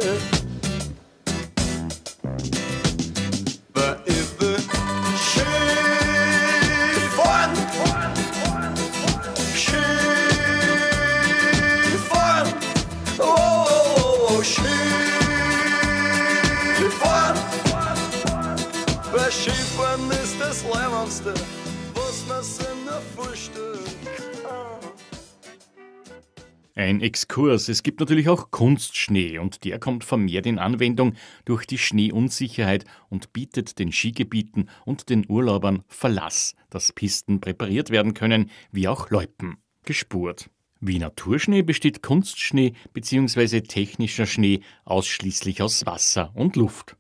Ein 26.78 27.02
Exkurs. 27.02 27.70
Es 27.70 27.84
gibt 27.84 28.02
natürlich 28.02 28.28
auch 28.28 28.52
Kunstschnee 28.52 29.40
und 29.40 29.64
der 29.64 29.80
kommt 29.80 30.04
vermehrt 30.04 30.46
in 30.46 30.60
Anwendung 30.60 31.14
durch 31.46 31.66
die 31.66 31.78
Schneeunsicherheit 31.78 32.84
und 33.10 33.32
bietet 33.32 33.80
den 33.80 33.92
Skigebieten 33.92 34.70
und 34.86 35.10
den 35.10 35.26
Urlaubern 35.30 35.84
Verlass, 35.88 36.54
dass 36.70 36.92
Pisten 36.92 37.40
präpariert 37.40 37.92
werden 37.92 38.14
können, 38.14 38.52
wie 38.72 38.88
auch 38.90 39.10
Loipen. 39.10 39.58
Gespurt. 39.84 40.50
Wie 40.82 41.00
Naturschnee 41.00 41.62
besteht 41.62 42.04
Kunstschnee 42.04 42.74
bzw. 42.94 43.62
technischer 43.62 44.26
Schnee 44.26 44.60
ausschließlich 44.84 45.62
aus 45.62 45.86
Wasser 45.86 46.32
und 46.36 46.58
Luft. 46.58 46.98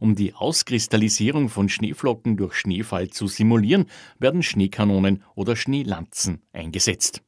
Um 0.00 0.14
die 0.14 0.34
Auskristallisierung 0.34 1.48
von 1.48 1.68
Schneeflocken 1.68 2.36
durch 2.36 2.54
Schneefall 2.54 3.10
zu 3.10 3.26
simulieren, 3.26 3.86
werden 4.18 4.42
Schneekanonen 4.42 5.22
oder 5.34 5.56
Schneelanzen 5.56 6.42
eingesetzt. 6.52 7.22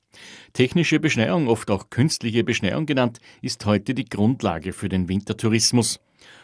Technische 0.52 1.00
Beschneiung, 1.00 1.48
oft 1.48 1.70
auch 1.70 1.90
künstliche 1.90 2.44
Beschneiung 2.44 2.86
genannt, 2.86 3.20
ist 3.42 3.64
heute 3.66 3.94
die 3.94 4.06
Grundlage 4.06 4.72
für 4.72 4.88
den 4.88 5.08
Wintertourismus. 5.08 6.00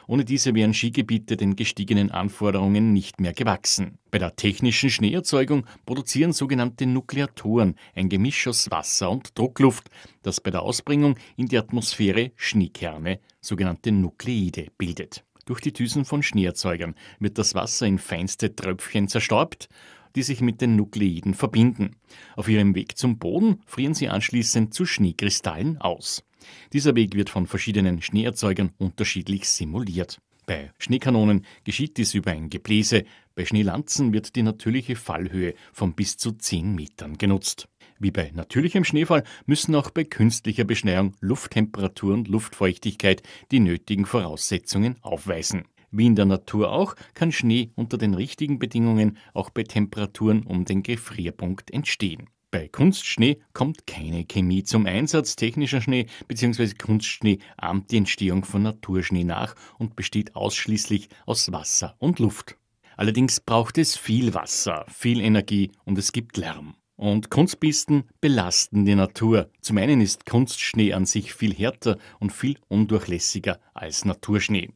Ohne 0.07 0.25
diese 0.25 0.55
wären 0.55 0.75
Skigebiete 0.75 1.37
den 1.37 1.57
gestiegenen 1.57 2.11
Anforderungen 2.11 2.93
nicht 2.93 3.21
mehr 3.21 3.33
gewachsen. 3.33 3.99
Bei 4.11 4.19
der 4.19 4.37
technischen 4.37 4.91
Schneeerzeugung 4.91 5.65
produzieren 5.87 6.33
sogenannte 6.33 6.87
Nukleatoren 6.87 7.77
ein 7.95 8.09
Gemisch 8.09 8.47
aus 8.49 8.71
Wasser 8.71 9.11
und 9.11 9.39
Druckluft, 9.39 9.89
das 10.23 10.41
bei 10.41 10.51
der 10.51 10.63
Ausbringung 10.63 11.17
in 11.37 11.47
die 11.47 11.59
Atmosphäre 11.59 12.33
Schneekerne, 12.37 13.21
sogenannte 13.41 13.93
Nukleide, 13.93 14.69
bildet. 14.77 15.25
Durch 15.47 15.61
die 15.61 15.73
Düsen 15.73 16.05
von 16.05 16.23
Schneeerzeugern 16.23 16.95
wird 17.19 17.39
das 17.39 17.55
Wasser 17.55 17.87
in 17.87 17.99
feinste 17.99 18.55
Tröpfchen 18.55 19.09
zerstäubt 19.09 19.69
die 20.15 20.23
sich 20.23 20.41
mit 20.41 20.61
den 20.61 20.77
Nukleiden 20.77 21.35
verbinden. 21.35 21.97
Auf 22.37 22.49
ihrem 22.49 22.75
Weg 22.75 22.99
zum 22.99 23.19
Boden 23.19 23.61
frieren 23.67 23.95
sie 23.95 24.09
anschließend 24.09 24.75
zu 24.75 24.87
Schneekristallen 24.87 25.79
aus. 25.79 26.25
Dieser 26.73 26.95
Weg 26.97 27.15
wird 27.15 27.31
von 27.31 27.47
verschiedenen 27.47 28.03
Schneeerzeugern 28.03 28.73
unterschiedlich 28.79 29.49
simuliert. 29.49 30.21
Bei 30.45 30.73
Schneekanonen 30.79 31.47
geschieht 31.65 31.97
dies 31.99 32.15
über 32.15 32.33
ein 32.33 32.51
Gebläse, 32.51 33.05
bei 33.35 33.45
Schneelanzen 33.45 34.13
wird 34.13 34.35
die 34.35 34.43
natürliche 34.43 34.97
Fallhöhe 34.97 35.55
von 35.73 35.95
bis 35.95 36.17
zu 36.17 36.33
10 36.33 36.75
Metern 36.75 37.17
genutzt. 37.17 37.69
Wie 38.03 38.11
bei 38.11 38.33
natürlichem 38.35 38.83
Schneefall 38.83 39.23
müssen 39.47 39.77
auch 39.77 39.91
bei 39.91 40.03
künstlicher 40.03 40.65
Beschneiung 40.65 41.15
Lufttemperatur 41.21 42.15
und 42.15 42.27
Luftfeuchtigkeit 42.27 43.23
die 43.53 43.61
nötigen 43.61 44.07
Voraussetzungen 44.07 44.97
aufweisen. 45.03 45.63
Wie 45.93 46.07
in 46.07 46.17
der 46.17 46.25
Natur 46.25 46.73
auch, 46.73 46.97
kann 47.15 47.31
Schnee 47.31 47.71
unter 47.77 47.99
den 47.99 48.15
richtigen 48.15 48.59
Bedingungen 48.59 49.19
auch 49.35 49.51
bei 49.51 49.63
Temperaturen 49.63 50.43
um 50.43 50.65
den 50.65 50.83
Gefrierpunkt 50.83 51.71
entstehen. 51.71 52.29
Bei 52.51 52.67
Kunstschnee 52.67 53.39
kommt 53.53 53.87
keine 53.87 54.25
Chemie 54.25 54.65
zum 54.65 54.87
Einsatz. 54.87 55.37
Technischer 55.37 55.81
Schnee 55.81 56.07
bzw. 56.27 56.75
Kunstschnee 56.75 57.39
ahmt 57.57 57.93
die 57.93 57.99
Entstehung 57.99 58.45
von 58.45 58.65
Naturschnee 58.65 59.23
nach 59.23 59.55
und 59.79 59.95
besteht 59.95 60.35
ausschließlich 60.35 61.09
aus 61.25 61.53
Wasser 61.53 61.95
und 62.01 62.19
Luft. 62.19 62.59
Allerdings 62.97 63.39
braucht 63.39 63.79
es 63.79 63.97
viel 63.97 64.35
Wasser, 64.35 64.87
viel 64.89 65.21
Energie 65.21 65.71
und 65.85 65.99
es 65.99 66.11
gibt 66.11 66.37
Lärm. 66.37 66.75
Und 66.97 67.31
Kunstpisten 67.31 68.05
belasten 68.21 68.85
die 68.85 68.95
Natur. 68.95 69.51
Zum 69.61 69.79
einen 69.79 70.01
ist 70.01 70.27
Kunstschnee 70.27 70.93
an 70.93 71.07
sich 71.07 71.35
viel 71.35 71.55
härter 71.55 71.99
und 72.21 72.33
viel 72.33 72.57
undurchlässiger 72.69 73.61
als 73.75 74.05
Naturschnee. 74.05 74.71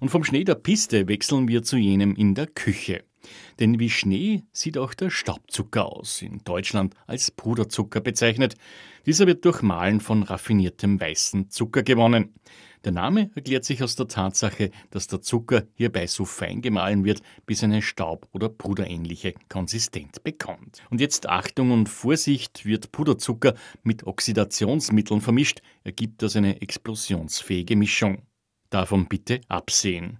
Und 0.00 0.10
vom 0.10 0.24
Schnee 0.24 0.44
der 0.44 0.56
Piste 0.56 1.08
wechseln 1.08 1.48
wir 1.48 1.62
zu 1.62 1.76
jenem 1.76 2.14
in 2.14 2.34
der 2.34 2.46
Küche. 2.46 3.04
Denn 3.58 3.78
wie 3.78 3.90
Schnee 3.90 4.42
sieht 4.52 4.76
auch 4.76 4.94
der 4.94 5.10
Staubzucker 5.10 5.86
aus, 5.86 6.20
in 6.20 6.40
Deutschland 6.44 6.94
als 7.06 7.30
Puderzucker 7.30 8.00
bezeichnet. 8.00 8.54
Dieser 9.06 9.26
wird 9.26 9.44
durch 9.44 9.62
Mahlen 9.62 10.00
von 10.00 10.22
raffiniertem 10.22 11.00
weißen 11.00 11.50
Zucker 11.50 11.82
gewonnen. 11.82 12.34
Der 12.84 12.92
Name 12.92 13.30
erklärt 13.34 13.64
sich 13.64 13.82
aus 13.82 13.96
der 13.96 14.08
Tatsache, 14.08 14.70
dass 14.90 15.06
der 15.06 15.22
Zucker 15.22 15.62
hierbei 15.74 16.06
so 16.06 16.26
fein 16.26 16.60
gemahlen 16.60 17.02
wird, 17.04 17.22
bis 17.46 17.64
eine 17.64 17.80
Staub- 17.80 18.28
oder 18.32 18.50
puderähnliche 18.50 19.32
Konsistenz 19.48 20.20
bekommt. 20.20 20.82
Und 20.90 21.00
jetzt 21.00 21.26
Achtung 21.26 21.70
und 21.70 21.88
Vorsicht, 21.88 22.66
wird 22.66 22.92
Puderzucker 22.92 23.54
mit 23.84 24.06
Oxidationsmitteln 24.06 25.22
vermischt, 25.22 25.62
ergibt 25.82 26.20
das 26.20 26.36
eine 26.36 26.60
explosionsfähige 26.60 27.74
Mischung. 27.74 28.18
Davon 28.68 29.06
bitte 29.08 29.40
absehen. 29.48 30.18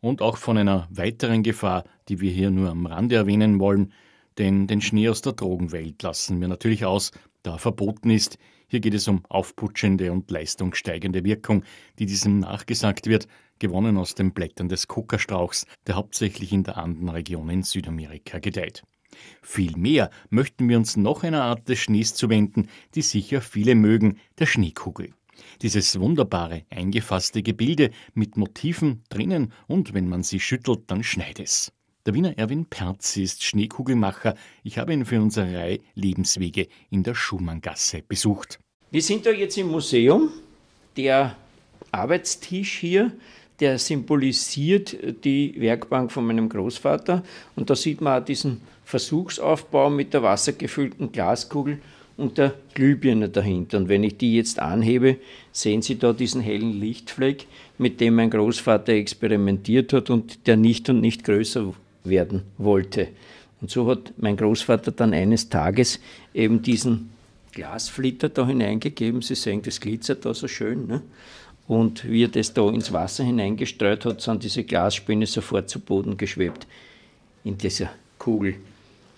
Und 0.00 0.20
auch 0.20 0.36
von 0.36 0.58
einer 0.58 0.88
weiteren 0.90 1.44
Gefahr, 1.44 1.84
die 2.08 2.20
wir 2.20 2.32
hier 2.32 2.50
nur 2.50 2.70
am 2.70 2.86
Rande 2.86 3.14
erwähnen 3.14 3.60
wollen, 3.60 3.92
denn 4.36 4.66
den 4.66 4.80
Schnee 4.80 5.08
aus 5.08 5.22
der 5.22 5.34
Drogenwelt 5.34 6.02
lassen 6.02 6.40
wir 6.40 6.48
natürlich 6.48 6.84
aus, 6.84 7.12
da 7.42 7.58
verboten 7.58 8.10
ist, 8.10 8.36
hier 8.70 8.80
geht 8.80 8.94
es 8.94 9.08
um 9.08 9.24
aufputschende 9.28 10.12
und 10.12 10.30
leistungssteigende 10.30 11.24
Wirkung, 11.24 11.64
die 11.98 12.06
diesem 12.06 12.38
nachgesagt 12.38 13.06
wird, 13.06 13.26
gewonnen 13.58 13.98
aus 13.98 14.14
den 14.14 14.32
Blättern 14.32 14.68
des 14.68 14.86
Kokastrauchs, 14.86 15.66
der 15.86 15.96
hauptsächlich 15.96 16.52
in 16.52 16.62
der 16.62 16.78
Andenregion 16.78 17.50
in 17.50 17.64
Südamerika 17.64 18.38
gedeiht. 18.38 18.84
Vielmehr 19.42 20.10
möchten 20.30 20.68
wir 20.68 20.78
uns 20.78 20.96
noch 20.96 21.24
einer 21.24 21.42
Art 21.42 21.68
des 21.68 21.80
Schnees 21.80 22.14
zuwenden, 22.14 22.68
die 22.94 23.02
sicher 23.02 23.40
viele 23.40 23.74
mögen, 23.74 24.18
der 24.38 24.46
Schneekugel. 24.46 25.12
Dieses 25.62 25.98
wunderbare, 25.98 26.64
eingefasste 26.70 27.42
Gebilde 27.42 27.90
mit 28.14 28.36
Motiven 28.36 29.02
drinnen 29.08 29.52
und 29.66 29.94
wenn 29.94 30.08
man 30.08 30.22
sie 30.22 30.38
schüttelt, 30.38 30.82
dann 30.86 31.02
schneit 31.02 31.40
es. 31.40 31.72
Der 32.06 32.14
Wiener 32.14 32.38
Erwin 32.38 32.64
Perzi 32.64 33.22
ist 33.22 33.44
Schneekugelmacher. 33.44 34.34
Ich 34.64 34.78
habe 34.78 34.94
ihn 34.94 35.04
für 35.04 35.20
unsere 35.20 35.54
Reihe 35.54 35.80
Lebenswege 35.94 36.66
in 36.88 37.02
der 37.02 37.14
Schumanngasse 37.14 38.02
besucht. 38.08 38.58
Wir 38.90 39.02
sind 39.02 39.26
da 39.26 39.30
jetzt 39.30 39.58
im 39.58 39.68
Museum. 39.68 40.30
Der 40.96 41.36
Arbeitstisch 41.92 42.78
hier, 42.78 43.12
der 43.60 43.78
symbolisiert 43.78 44.96
die 45.24 45.54
Werkbank 45.60 46.10
von 46.10 46.26
meinem 46.26 46.48
Großvater. 46.48 47.22
Und 47.54 47.68
da 47.68 47.76
sieht 47.76 48.00
man 48.00 48.22
auch 48.22 48.24
diesen 48.24 48.62
Versuchsaufbau 48.86 49.90
mit 49.90 50.14
der 50.14 50.22
wassergefüllten 50.22 51.12
Glaskugel 51.12 51.80
und 52.16 52.38
der 52.38 52.54
Glühbirne 52.72 53.28
dahinter. 53.28 53.76
Und 53.76 53.90
wenn 53.90 54.04
ich 54.04 54.16
die 54.16 54.36
jetzt 54.36 54.58
anhebe, 54.58 55.18
sehen 55.52 55.82
Sie 55.82 55.98
da 55.98 56.14
diesen 56.14 56.40
hellen 56.40 56.80
Lichtfleck, 56.80 57.46
mit 57.76 58.00
dem 58.00 58.14
mein 58.14 58.30
Großvater 58.30 58.94
experimentiert 58.94 59.92
hat 59.92 60.08
und 60.08 60.46
der 60.46 60.56
nicht 60.56 60.88
und 60.88 61.02
nicht 61.02 61.24
größer 61.24 61.74
werden 62.04 62.42
wollte. 62.58 63.08
Und 63.60 63.70
so 63.70 63.86
hat 63.88 64.14
mein 64.16 64.36
Großvater 64.36 64.92
dann 64.92 65.12
eines 65.12 65.48
Tages 65.48 66.00
eben 66.32 66.62
diesen 66.62 67.10
Glasflitter 67.52 68.28
da 68.28 68.46
hineingegeben. 68.46 69.22
Sie 69.22 69.34
sehen, 69.34 69.62
das 69.62 69.80
glitzert 69.80 70.24
da 70.24 70.32
so 70.32 70.48
schön. 70.48 70.86
Ne? 70.86 71.02
Und 71.68 72.08
wie 72.08 72.24
er 72.24 72.28
das 72.28 72.54
da 72.54 72.68
ins 72.70 72.92
Wasser 72.92 73.24
hineingestreut 73.24 74.04
hat, 74.04 74.20
sind 74.20 74.42
diese 74.42 74.64
Glasspäne 74.64 75.26
sofort 75.26 75.68
zu 75.68 75.80
Boden 75.80 76.16
geschwebt 76.16 76.66
in 77.44 77.58
dieser 77.58 77.90
Kugel. 78.18 78.56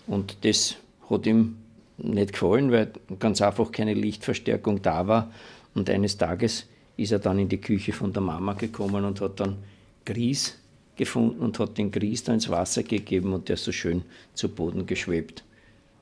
Und 0.07 0.37
das 0.41 0.75
hat 1.09 1.25
ihm 1.25 1.57
nicht 1.97 2.33
gefallen, 2.33 2.71
weil 2.71 2.91
ganz 3.19 3.41
einfach 3.41 3.71
keine 3.71 3.93
Lichtverstärkung 3.93 4.81
da 4.81 5.07
war. 5.07 5.31
Und 5.73 5.89
eines 5.89 6.17
Tages 6.17 6.65
ist 6.97 7.11
er 7.11 7.19
dann 7.19 7.39
in 7.39 7.49
die 7.49 7.61
Küche 7.61 7.93
von 7.93 8.13
der 8.13 8.21
Mama 8.21 8.53
gekommen 8.53 9.05
und 9.05 9.21
hat 9.21 9.39
dann 9.39 9.57
Grieß 10.05 10.59
gefunden 10.95 11.39
und 11.39 11.59
hat 11.59 11.77
den 11.77 11.91
Grieß 11.91 12.23
da 12.23 12.33
ins 12.33 12.49
Wasser 12.49 12.83
gegeben 12.83 13.33
und 13.33 13.49
der 13.49 13.55
ist 13.55 13.63
so 13.63 13.71
schön 13.71 14.03
zu 14.33 14.49
Boden 14.49 14.85
geschwebt. 14.85 15.43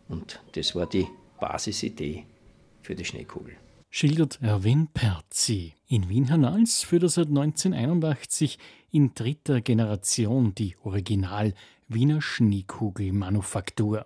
Und 0.10 0.42
das 0.54 0.76
war 0.76 0.86
die 0.86 1.08
Basisidee 1.40 2.26
für 2.82 2.96
die 2.96 3.06
Schneekugel. 3.06 3.56
Schildert 3.90 4.40
Erwin 4.42 4.88
Perzi. 4.88 5.74
In 5.88 6.08
Wien 6.08 6.28
Hernals 6.28 6.84
führt 6.84 7.04
er 7.04 7.10
seit 7.10 7.28
1981 7.28 8.58
in 8.92 9.14
dritter 9.14 9.60
Generation 9.62 10.56
die 10.56 10.76
Original 10.84 11.54
Wiener 11.90 12.22
Schneekugelmanufaktur. 12.22 14.06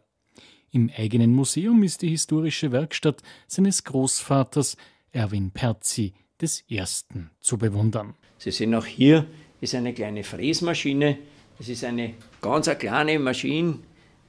Im 0.71 0.89
eigenen 0.95 1.33
Museum 1.33 1.83
ist 1.83 2.01
die 2.01 2.09
historische 2.09 2.71
Werkstatt 2.71 3.21
seines 3.47 3.83
Großvaters 3.83 4.75
Erwin 5.11 5.51
Perzi 5.51 6.13
des 6.41 6.63
Ersten 6.67 7.29
zu 7.39 7.57
bewundern. 7.57 8.15
Sie 8.37 8.51
sehen 8.51 8.75
auch 8.75 8.85
hier 8.85 9.27
ist 9.61 9.75
eine 9.75 9.93
kleine 9.93 10.23
Fräsmaschine. 10.23 11.17
Es 11.59 11.69
ist 11.69 11.83
eine 11.83 12.13
ganz 12.41 12.67
eine 12.67 12.77
kleine 12.77 13.17
Maschine, 13.19 13.79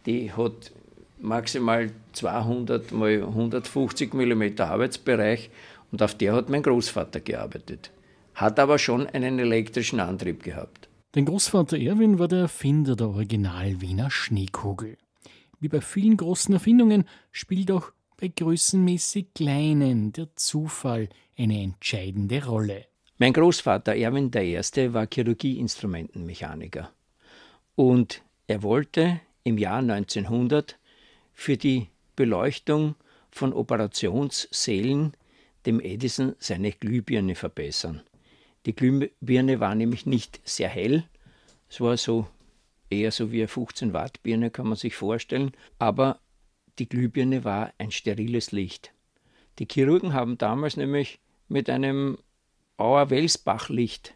die 0.06 0.32
hat 0.32 0.72
maximal 1.20 1.90
200 2.12 2.92
mal 2.92 3.22
150 3.22 4.14
mm 4.14 4.60
Arbeitsbereich 4.60 5.50
und 5.90 6.02
auf 6.02 6.14
der 6.14 6.34
hat 6.34 6.48
mein 6.48 6.62
Großvater 6.62 7.20
gearbeitet. 7.20 7.90
Hat 8.34 8.58
aber 8.58 8.78
schon 8.78 9.06
einen 9.06 9.38
elektrischen 9.38 9.98
Antrieb 9.98 10.42
gehabt. 10.42 10.88
Dein 11.12 11.24
Großvater 11.24 11.78
Erwin 11.78 12.18
war 12.18 12.28
der 12.28 12.40
Erfinder 12.40 12.94
der 12.94 13.08
Original-Wiener 13.08 14.10
Schneekugel. 14.10 14.98
Wie 15.58 15.68
bei 15.68 15.80
vielen 15.80 16.18
großen 16.18 16.52
Erfindungen 16.52 17.04
spielt 17.32 17.70
auch 17.70 17.92
bei 18.18 18.28
größenmäßig 18.28 19.28
kleinen 19.34 20.12
der 20.12 20.28
Zufall 20.36 21.08
eine 21.36 21.62
entscheidende 21.62 22.44
Rolle. 22.44 22.86
Mein 23.18 23.32
Großvater 23.32 23.96
Erwin 23.96 24.30
I. 24.34 24.58
war 24.92 25.06
Chirurgieinstrumentenmechaniker 25.10 26.92
und 27.74 28.22
er 28.46 28.62
wollte 28.62 29.22
im 29.42 29.56
Jahr 29.56 29.78
1900 29.78 30.78
für 31.32 31.56
die 31.56 31.88
Beleuchtung 32.14 32.94
von 33.30 33.54
Operationssälen 33.54 35.14
dem 35.64 35.80
Edison 35.80 36.36
seine 36.38 36.72
Glühbirne 36.72 37.36
verbessern. 37.36 38.02
Die 38.66 38.76
Glühbirne 38.76 39.60
war 39.60 39.74
nämlich 39.74 40.04
nicht 40.04 40.42
sehr 40.44 40.68
hell, 40.68 41.04
es 41.70 41.80
war 41.80 41.96
so 41.96 42.26
eher 42.90 43.12
so 43.12 43.32
wie 43.32 43.38
eine 43.38 43.48
15 43.48 43.94
Watt 43.94 44.22
Birne 44.22 44.50
kann 44.50 44.66
man 44.66 44.76
sich 44.76 44.94
vorstellen, 44.94 45.52
aber 45.78 46.20
die 46.78 46.86
Glühbirne 46.86 47.44
war 47.44 47.72
ein 47.78 47.92
steriles 47.92 48.52
Licht. 48.52 48.92
Die 49.58 49.66
Chirurgen 49.70 50.12
haben 50.12 50.36
damals 50.36 50.76
nämlich 50.76 51.18
mit 51.48 51.70
einem 51.70 52.18
Auer-Welsbach-Licht 52.76 54.14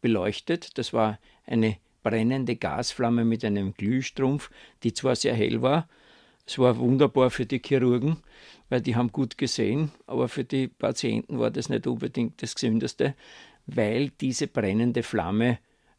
beleuchtet. 0.00 0.78
Das 0.78 0.92
war 0.92 1.18
eine 1.44 1.76
brennende 2.02 2.56
Gasflamme 2.56 3.24
mit 3.24 3.44
einem 3.44 3.74
Glühstrumpf, 3.74 4.50
die 4.82 4.94
zwar 4.94 5.16
sehr 5.16 5.34
hell 5.34 5.62
war, 5.62 5.88
es 6.48 6.58
war 6.58 6.78
wunderbar 6.78 7.30
für 7.30 7.44
die 7.44 7.60
Chirurgen, 7.62 8.22
weil 8.70 8.80
die 8.80 8.96
haben 8.96 9.12
gut 9.12 9.36
gesehen, 9.36 9.92
aber 10.06 10.30
für 10.30 10.44
die 10.44 10.66
Patienten 10.66 11.38
war 11.38 11.50
das 11.50 11.68
nicht 11.68 11.86
unbedingt 11.86 12.42
das 12.42 12.54
Gesündeste, 12.54 13.14
weil 13.66 14.08
diese 14.08 14.46
brennende 14.46 15.02
Flamme 15.02 15.58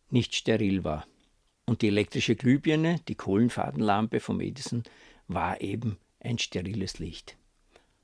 nicht 0.09 0.33
steril 0.33 0.83
war. 0.83 1.05
Und 1.67 1.83
die 1.83 1.89
elektrische 1.89 2.35
Glühbirne, 2.35 2.99
die 3.07 3.13
Kohlenfadenlampe 3.13 4.19
vom 4.19 4.41
Edison, 4.41 4.81
war 5.27 5.62
eben 5.62 5.99
ein 6.19 6.39
steriles 6.39 6.97
Licht, 6.97 7.38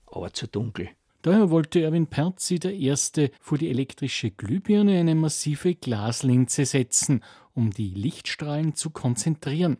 aber 0.06 0.32
zu 0.32 0.46
dunkel. 0.46 0.90
Daher 1.26 1.50
wollte 1.50 1.82
Erwin 1.82 2.06
Perzi 2.06 2.60
der 2.60 2.76
Erste 2.76 3.32
vor 3.42 3.58
die 3.58 3.72
elektrische 3.72 4.30
Glühbirne 4.30 5.00
eine 5.00 5.16
massive 5.16 5.74
Glaslinse 5.74 6.66
setzen, 6.66 7.24
um 7.56 7.72
die 7.72 7.90
Lichtstrahlen 7.90 8.76
zu 8.76 8.92
konzentrieren. 8.92 9.78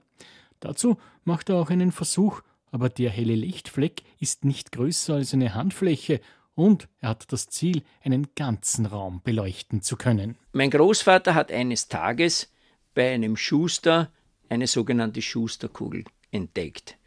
Dazu 0.60 0.98
macht 1.24 1.50
er 1.50 1.58
auch 1.58 1.70
einen 1.70 1.92
Versuch, 1.92 2.42
aber 2.72 2.90
der 2.90 3.12
helle 3.12 3.36
Lichtfleck 3.36 4.02
ist 4.20 4.44
nicht 4.44 4.72
größer 4.72 5.14
als 5.14 5.36
eine 5.36 5.54
Handfläche 5.54 6.20
und 6.56 6.88
er 7.00 7.10
hat 7.10 7.32
das 7.32 7.48
Ziel, 7.48 7.84
einen 8.04 8.30
ganzen 8.34 8.88
Raum 8.88 9.22
beleuchten 9.24 9.84
zu 9.84 9.98
können. 9.98 10.38
Mein 10.52 10.72
Großvater 10.72 11.36
hat 11.36 11.52
eines 11.52 11.90
Tages 11.90 12.52
bei 12.96 13.14
einem 13.14 13.38
Schuster 13.38 14.12
eine 14.50 14.66
sogenannte 14.66 15.22
Schusterkugel 15.22 16.06
entdeckt. 16.32 16.98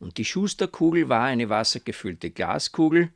Und 0.00 0.18
die 0.18 0.24
Schusterkugel 0.24 1.08
war 1.08 1.26
eine 1.26 1.48
wassergefüllte 1.50 2.32
Glaskugel 2.32 3.12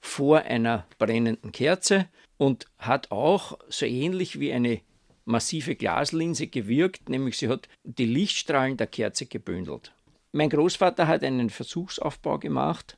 vor 0.00 0.40
einer 0.42 0.86
brennenden 0.98 1.52
Kerze 1.52 2.08
und 2.36 2.66
hat 2.78 3.10
auch 3.10 3.58
so 3.68 3.86
ähnlich 3.86 4.40
wie 4.40 4.52
eine 4.52 4.80
massive 5.24 5.76
Glaslinse 5.76 6.46
gewirkt, 6.46 7.08
nämlich 7.08 7.36
sie 7.36 7.48
hat 7.48 7.68
die 7.84 8.06
Lichtstrahlen 8.06 8.76
der 8.76 8.86
Kerze 8.86 9.26
gebündelt. 9.26 9.92
Mein 10.32 10.48
Großvater 10.48 11.06
hat 11.06 11.22
einen 11.22 11.50
Versuchsaufbau 11.50 12.38
gemacht, 12.38 12.96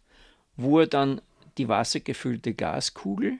wo 0.56 0.80
er 0.80 0.86
dann 0.86 1.20
die 1.58 1.68
wassergefüllte 1.68 2.54
Glaskugel 2.54 3.38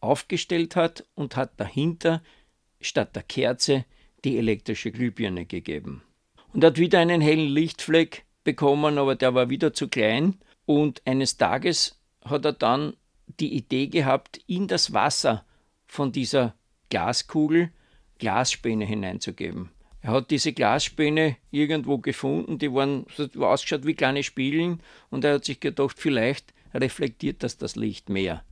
aufgestellt 0.00 0.76
hat 0.76 1.04
und 1.14 1.36
hat 1.36 1.52
dahinter 1.56 2.22
statt 2.80 3.16
der 3.16 3.22
Kerze 3.22 3.84
die 4.24 4.38
elektrische 4.38 4.90
Glühbirne 4.90 5.46
gegeben. 5.46 6.02
Und 6.52 6.64
hat 6.64 6.78
wieder 6.78 6.98
einen 6.98 7.20
hellen 7.20 7.48
Lichtfleck 7.48 8.24
bekommen, 8.44 8.98
aber 8.98 9.14
der 9.14 9.34
war 9.34 9.50
wieder 9.50 9.72
zu 9.72 9.88
klein. 9.88 10.38
Und 10.66 11.02
eines 11.04 11.36
Tages 11.36 11.97
hat 12.30 12.44
er 12.44 12.52
dann 12.52 12.94
die 13.40 13.54
Idee 13.54 13.88
gehabt, 13.88 14.40
in 14.46 14.68
das 14.68 14.92
Wasser 14.92 15.44
von 15.86 16.12
dieser 16.12 16.54
Glaskugel 16.88 17.70
Glasspäne 18.18 18.84
hineinzugeben. 18.84 19.70
Er 20.00 20.12
hat 20.12 20.30
diese 20.30 20.52
Glasspäne 20.52 21.36
irgendwo 21.50 21.98
gefunden, 21.98 22.58
die 22.58 22.72
waren 22.72 23.06
so 23.14 23.28
ausgeschaut 23.44 23.84
wie 23.84 23.94
kleine 23.94 24.22
Spiegeln 24.22 24.80
und 25.10 25.24
er 25.24 25.34
hat 25.34 25.44
sich 25.44 25.60
gedacht, 25.60 25.96
vielleicht 25.98 26.54
reflektiert 26.74 27.42
das 27.42 27.58
das 27.58 27.76
Licht 27.76 28.08
mehr. 28.08 28.44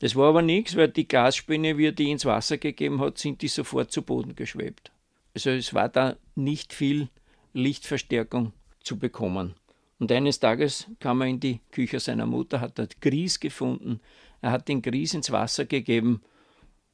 Das 0.00 0.14
war 0.14 0.28
aber 0.28 0.42
nichts, 0.42 0.76
weil 0.76 0.88
die 0.88 1.08
Glasspäne, 1.08 1.78
wie 1.78 1.86
er 1.86 1.92
die 1.92 2.10
ins 2.10 2.24
Wasser 2.24 2.58
gegeben 2.58 3.00
hat, 3.00 3.18
sind 3.18 3.40
die 3.42 3.48
sofort 3.48 3.90
zu 3.90 4.02
Boden 4.02 4.34
geschwebt. 4.34 4.90
Also 5.34 5.50
es 5.50 5.72
war 5.74 5.88
da 5.88 6.16
nicht 6.34 6.72
viel 6.72 7.08
Lichtverstärkung 7.52 8.52
zu 8.82 8.98
bekommen. 8.98 9.54
Und 9.98 10.12
eines 10.12 10.40
Tages 10.40 10.86
kam 11.00 11.22
er 11.22 11.28
in 11.28 11.40
die 11.40 11.60
Küche 11.70 12.00
seiner 12.00 12.26
Mutter, 12.26 12.60
hat 12.60 12.78
dort 12.78 13.00
Grieß 13.00 13.40
gefunden. 13.40 14.00
Er 14.42 14.50
hat 14.50 14.68
den 14.68 14.82
Grieß 14.82 15.14
ins 15.14 15.32
Wasser 15.32 15.64
gegeben 15.64 16.22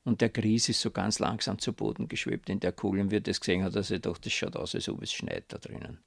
und 0.05 0.21
der 0.21 0.29
Grieß 0.29 0.69
ist 0.69 0.81
so 0.81 0.91
ganz 0.91 1.19
langsam 1.19 1.59
zu 1.59 1.73
Boden 1.73 2.09
geschwebt 2.09 2.49
in 2.49 2.61
der 2.61 2.73
Kugel. 2.73 3.03
Und 3.03 3.11
wie 3.11 3.17
er 3.17 3.21
das 3.21 3.41
gesehen 3.41 3.63
hat, 3.63 3.75
hat 3.75 3.91
er 3.91 3.97
gedacht, 3.99 4.25
das 4.25 4.33
schaut 4.33 4.57
aus, 4.57 4.75
als 4.75 4.89
ob 4.89 5.03
es 5.03 5.13
schneit 5.13 5.45
da 5.49 5.59
drinnen. 5.59 5.99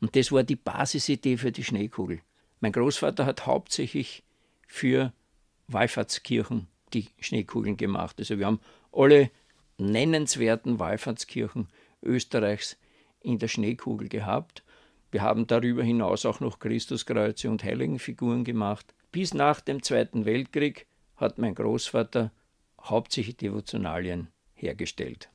Und 0.00 0.16
das 0.16 0.32
war 0.32 0.42
die 0.42 0.56
Basisidee 0.56 1.36
für 1.36 1.52
die 1.52 1.64
Schneekugel. 1.64 2.20
Mein 2.60 2.72
Großvater 2.72 3.26
hat 3.26 3.46
hauptsächlich 3.46 4.22
für 4.66 5.12
Wallfahrtskirchen 5.68 6.66
die 6.92 7.08
Schneekugeln 7.20 7.76
gemacht. 7.76 8.16
Also 8.18 8.38
wir 8.38 8.46
haben 8.46 8.60
alle 8.92 9.30
nennenswerten 9.78 10.78
Wallfahrtskirchen 10.78 11.68
Österreichs 12.02 12.76
in 13.20 13.38
der 13.38 13.48
Schneekugel 13.48 14.08
gehabt. 14.08 14.62
Wir 15.10 15.22
haben 15.22 15.46
darüber 15.46 15.82
hinaus 15.82 16.24
auch 16.24 16.40
noch 16.40 16.60
Christuskreuze 16.60 17.50
und 17.50 17.64
Heiligenfiguren 17.64 18.44
gemacht. 18.44 18.94
Bis 19.10 19.34
nach 19.34 19.60
dem 19.60 19.82
Zweiten 19.82 20.24
Weltkrieg 20.24 20.86
hat 21.16 21.38
mein 21.38 21.54
Großvater 21.54 22.30
hauptsächlich 22.80 23.36
Devotionalien 23.36 24.28
hergestellt. 24.54 25.28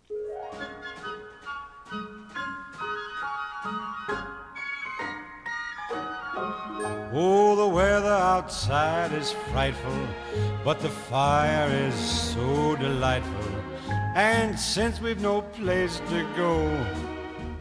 Oh, 7.18 7.56
the 7.56 7.74
weather 7.74 8.14
outside 8.14 9.14
is 9.14 9.32
frightful, 9.54 10.08
but 10.66 10.82
the 10.82 10.90
fire 10.90 11.70
is 11.88 11.96
so 12.34 12.76
delightful. 12.76 13.52
And 14.16 14.60
since 14.60 15.02
we've 15.02 15.22
no 15.22 15.42
place 15.42 16.02
to 16.10 16.26
go, 16.36 16.70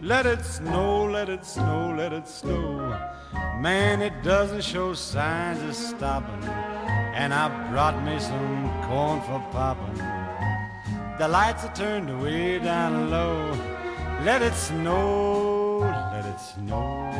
let 0.04 0.26
it 0.26 0.44
snow, 0.44 1.06
let 1.06 1.30
it 1.30 1.44
snow, 1.46 1.94
let 1.96 2.12
it 2.12 2.28
snow. 2.28 2.94
Man, 3.58 4.02
it 4.02 4.12
doesn't 4.22 4.62
show 4.62 4.92
signs 4.92 5.62
of 5.62 5.74
stopping. 5.74 6.44
And 7.14 7.32
I 7.32 7.48
brought 7.70 8.02
me 8.04 8.18
some 8.18 8.70
corn 8.86 9.20
for 9.22 9.40
popping. 9.50 9.96
The 11.18 11.28
lights 11.28 11.64
are 11.64 11.74
turned 11.74 12.22
way 12.22 12.58
down 12.58 13.10
low. 13.10 13.56
Let 14.24 14.42
it 14.42 14.54
snow, 14.54 15.78
let 16.12 16.26
it 16.26 16.40
snow. 16.40 17.10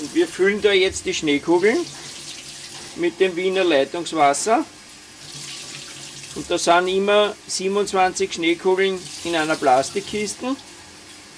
Und 0.00 0.14
wir 0.14 0.26
füllen 0.26 0.60
da 0.60 0.72
jetzt 0.72 1.06
die 1.06 1.14
Schneekugeln 1.14 1.78
mit 2.96 3.20
dem 3.20 3.36
Wiener 3.36 3.64
Leitungswasser. 3.64 4.64
Und 6.34 6.50
da 6.50 6.58
sind 6.58 6.88
immer 6.88 7.34
27 7.46 8.32
Schneekugeln 8.34 8.98
in 9.24 9.34
einer 9.34 9.56
Plastikkiste. 9.56 10.54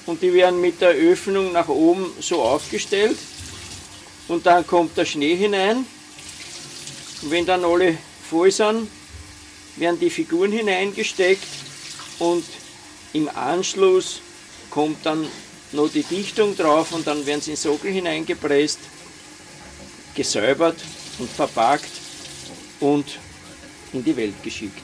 Und 0.06 0.20
die 0.20 0.32
werden 0.34 0.60
mit 0.60 0.80
der 0.80 0.90
Öffnung 0.90 1.52
nach 1.52 1.68
oben 1.68 2.12
so 2.20 2.42
aufgestellt. 2.42 3.16
Und 4.28 4.46
dann 4.46 4.66
kommt 4.66 4.96
der 4.96 5.04
Schnee 5.04 5.36
hinein. 5.36 5.86
Und 7.22 7.30
wenn 7.30 7.46
dann 7.46 7.64
alle 7.64 7.96
voll 8.28 8.50
sind, 8.50 8.88
werden 9.76 9.98
die 9.98 10.10
Figuren 10.10 10.52
hineingesteckt. 10.52 11.46
Und 12.18 12.44
im 13.12 13.28
Anschluss 13.28 14.20
kommt 14.70 15.04
dann 15.04 15.26
noch 15.72 15.88
die 15.90 16.02
Dichtung 16.02 16.56
drauf 16.56 16.92
und 16.92 17.06
dann 17.06 17.24
werden 17.26 17.40
sie 17.40 17.52
in 17.52 17.56
Sockel 17.56 17.90
hineingepresst, 17.92 18.78
gesäubert 20.14 20.76
und 21.18 21.30
verpackt 21.30 21.90
und 22.80 23.18
in 23.92 24.04
die 24.04 24.16
Welt 24.16 24.42
geschickt. 24.42 24.81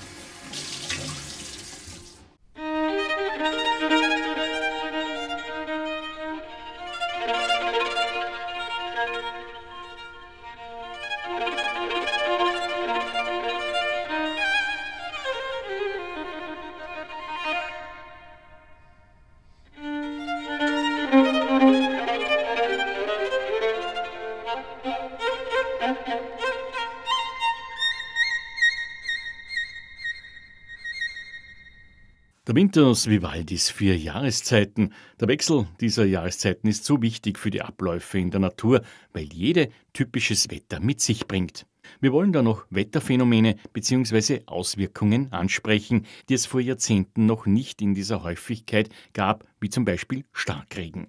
Der 32.58 32.64
Winter 32.64 32.86
aus 32.88 33.06
Vivaldis 33.08 33.70
vier 33.70 33.96
Jahreszeiten. 33.96 34.92
Der 35.20 35.28
Wechsel 35.28 35.68
dieser 35.80 36.04
Jahreszeiten 36.04 36.68
ist 36.68 36.84
so 36.84 37.00
wichtig 37.00 37.38
für 37.38 37.52
die 37.52 37.62
Abläufe 37.62 38.18
in 38.18 38.32
der 38.32 38.40
Natur, 38.40 38.82
weil 39.12 39.32
jede 39.32 39.68
typisches 39.92 40.50
Wetter 40.50 40.80
mit 40.80 41.00
sich 41.00 41.28
bringt. 41.28 41.66
Wir 42.00 42.12
wollen 42.12 42.32
da 42.32 42.42
noch 42.42 42.66
Wetterphänomene 42.70 43.54
bzw. 43.72 44.40
Auswirkungen 44.46 45.32
ansprechen, 45.32 46.04
die 46.28 46.34
es 46.34 46.46
vor 46.46 46.58
Jahrzehnten 46.58 47.26
noch 47.26 47.46
nicht 47.46 47.80
in 47.80 47.94
dieser 47.94 48.24
Häufigkeit 48.24 48.88
gab, 49.12 49.46
wie 49.60 49.70
zum 49.70 49.84
Beispiel 49.84 50.24
Starkregen. 50.32 51.06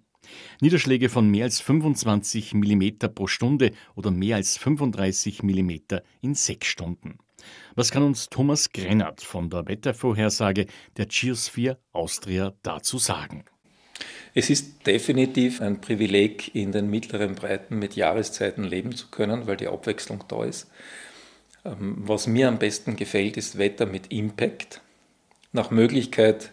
Niederschläge 0.62 1.10
von 1.10 1.32
mehr 1.32 1.46
als 1.46 1.62
25 1.62 2.54
mm 2.54 2.90
pro 3.16 3.26
Stunde 3.26 3.72
oder 3.96 4.12
mehr 4.12 4.36
als 4.36 4.56
35 4.58 5.42
mm 5.42 5.72
in 6.22 6.36
sechs 6.36 6.68
Stunden. 6.68 7.18
Was 7.76 7.92
kann 7.92 8.04
uns 8.04 8.30
Thomas 8.30 8.72
Grennert 8.72 9.22
von 9.22 9.50
der 9.50 9.68
Wettervorhersage 9.68 10.68
der 10.98 11.06
Geosphere 11.06 11.80
Austria 11.92 12.54
dazu 12.64 12.98
sagen? 12.98 13.46
Es 14.34 14.50
ist 14.50 14.86
definitiv 14.86 15.62
ein 15.62 15.82
Privileg, 15.82 16.54
in 16.56 16.72
den 16.72 16.90
mittleren 16.90 17.36
Breiten 17.36 17.80
mit 17.80 17.96
Jahreszeiten 17.96 18.64
leben 18.64 18.96
zu 18.96 19.08
können, 19.08 19.48
weil 19.48 19.58
die 19.58 19.68
Abwechslung 19.68 20.24
da 20.28 20.44
ist. 20.44 20.70
Ähm, 21.66 21.96
was 21.98 22.28
mir 22.28 22.48
am 22.48 22.60
besten 22.60 22.96
gefällt, 22.96 23.38
ist 23.38 23.58
Wetter 23.58 23.86
mit 23.86 24.12
Impact. 24.12 24.82
Nach 25.52 25.72
Möglichkeit 25.72 26.52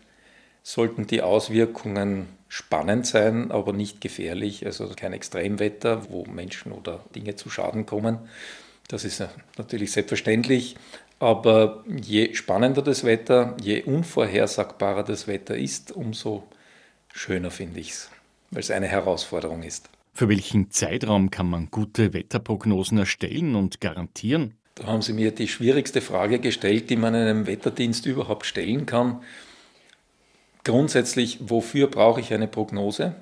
sollten 0.62 1.07
die 1.07 1.22
Auswirkungen 1.22 2.29
spannend 2.49 3.07
sein, 3.07 3.51
aber 3.51 3.72
nicht 3.72 4.01
gefährlich, 4.01 4.64
also 4.64 4.88
kein 4.96 5.12
Extremwetter, 5.12 6.11
wo 6.11 6.25
Menschen 6.25 6.72
oder 6.72 7.05
Dinge 7.14 7.37
zu 7.37 7.51
Schaden 7.51 7.87
kommen. 7.87 8.18
Das 8.88 9.05
ist 9.05 9.22
natürlich 9.59 9.92
selbstverständlich, 9.92 10.77
aber 11.18 11.85
je 11.87 12.35
spannender 12.35 12.83
das 12.83 13.05
Wetter, 13.05 13.57
je 13.61 13.83
unvorhersagbarer 13.83 15.03
das 15.03 15.27
Wetter 15.27 15.57
ist, 15.57 15.92
umso 15.92 16.44
schöner 17.12 17.51
finde 17.51 17.81
ich 17.81 17.90
es, 17.90 18.11
weil 18.51 18.61
es 18.61 18.70
eine 18.70 18.87
Herausforderung 18.87 19.62
ist. 19.62 19.88
Für 20.14 20.29
welchen 20.29 20.70
Zeitraum 20.70 21.31
kann 21.31 21.49
man 21.49 21.70
gute 21.70 22.12
Wetterprognosen 22.12 22.99
erstellen 22.99 23.55
und 23.55 23.81
garantieren? 23.81 24.55
Da 24.77 24.87
haben 24.87 25.03
Sie 25.03 25.14
mir 25.14 25.31
die 25.31 25.49
schwierigste 25.49 26.01
Frage 26.01 26.38
gestellt, 26.38 26.90
die 26.90 26.96
man 26.96 27.14
einem 27.14 27.46
Wetterdienst 27.46 28.07
überhaupt 28.07 28.46
stellen 28.46 28.87
kann. 28.87 29.22
Grundsätzlich, 30.64 31.38
wofür 31.40 31.88
brauche 31.88 32.20
ich 32.20 32.33
eine 32.33 32.46
Prognose? 32.46 33.14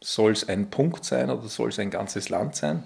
Soll 0.00 0.32
es 0.32 0.48
ein 0.48 0.70
Punkt 0.70 1.04
sein 1.04 1.30
oder 1.30 1.48
soll 1.48 1.70
es 1.70 1.78
ein 1.78 1.90
ganzes 1.90 2.28
Land 2.28 2.56
sein? 2.56 2.84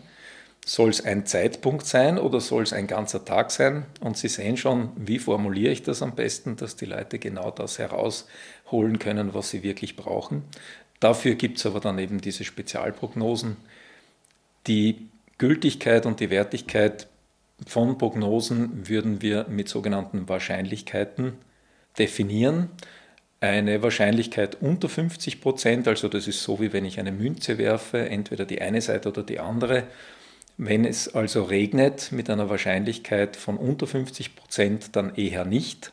Soll 0.64 0.90
es 0.90 1.04
ein 1.04 1.26
Zeitpunkt 1.26 1.86
sein 1.86 2.18
oder 2.18 2.40
soll 2.40 2.62
es 2.62 2.72
ein 2.72 2.86
ganzer 2.86 3.24
Tag 3.24 3.50
sein? 3.50 3.84
Und 4.00 4.16
Sie 4.16 4.28
sehen 4.28 4.56
schon, 4.56 4.92
wie 4.96 5.18
formuliere 5.18 5.72
ich 5.72 5.82
das 5.82 6.02
am 6.02 6.14
besten, 6.14 6.56
dass 6.56 6.76
die 6.76 6.84
Leute 6.86 7.18
genau 7.18 7.50
das 7.50 7.80
herausholen 7.80 9.00
können, 9.00 9.34
was 9.34 9.50
sie 9.50 9.64
wirklich 9.64 9.96
brauchen. 9.96 10.44
Dafür 11.00 11.34
gibt 11.34 11.58
es 11.58 11.66
aber 11.66 11.80
dann 11.80 11.98
eben 11.98 12.20
diese 12.20 12.44
Spezialprognosen. 12.44 13.56
Die 14.68 15.08
Gültigkeit 15.38 16.06
und 16.06 16.20
die 16.20 16.30
Wertigkeit 16.30 17.08
von 17.66 17.98
Prognosen 17.98 18.88
würden 18.88 19.20
wir 19.20 19.46
mit 19.48 19.68
sogenannten 19.68 20.28
Wahrscheinlichkeiten 20.28 21.32
definieren. 21.98 22.70
Eine 23.40 23.82
Wahrscheinlichkeit 23.82 24.62
unter 24.62 24.88
50 24.88 25.40
Prozent, 25.40 25.88
also 25.88 26.06
das 26.06 26.28
ist 26.28 26.44
so 26.44 26.60
wie 26.60 26.72
wenn 26.72 26.84
ich 26.84 27.00
eine 27.00 27.10
Münze 27.10 27.58
werfe, 27.58 28.08
entweder 28.08 28.44
die 28.44 28.62
eine 28.62 28.80
Seite 28.80 29.08
oder 29.08 29.24
die 29.24 29.40
andere. 29.40 29.88
Wenn 30.64 30.84
es 30.84 31.12
also 31.12 31.42
regnet 31.42 32.12
mit 32.12 32.30
einer 32.30 32.48
Wahrscheinlichkeit 32.48 33.34
von 33.34 33.56
unter 33.56 33.88
50 33.88 34.36
Prozent, 34.36 34.94
dann 34.94 35.12
eher 35.16 35.44
nicht. 35.44 35.92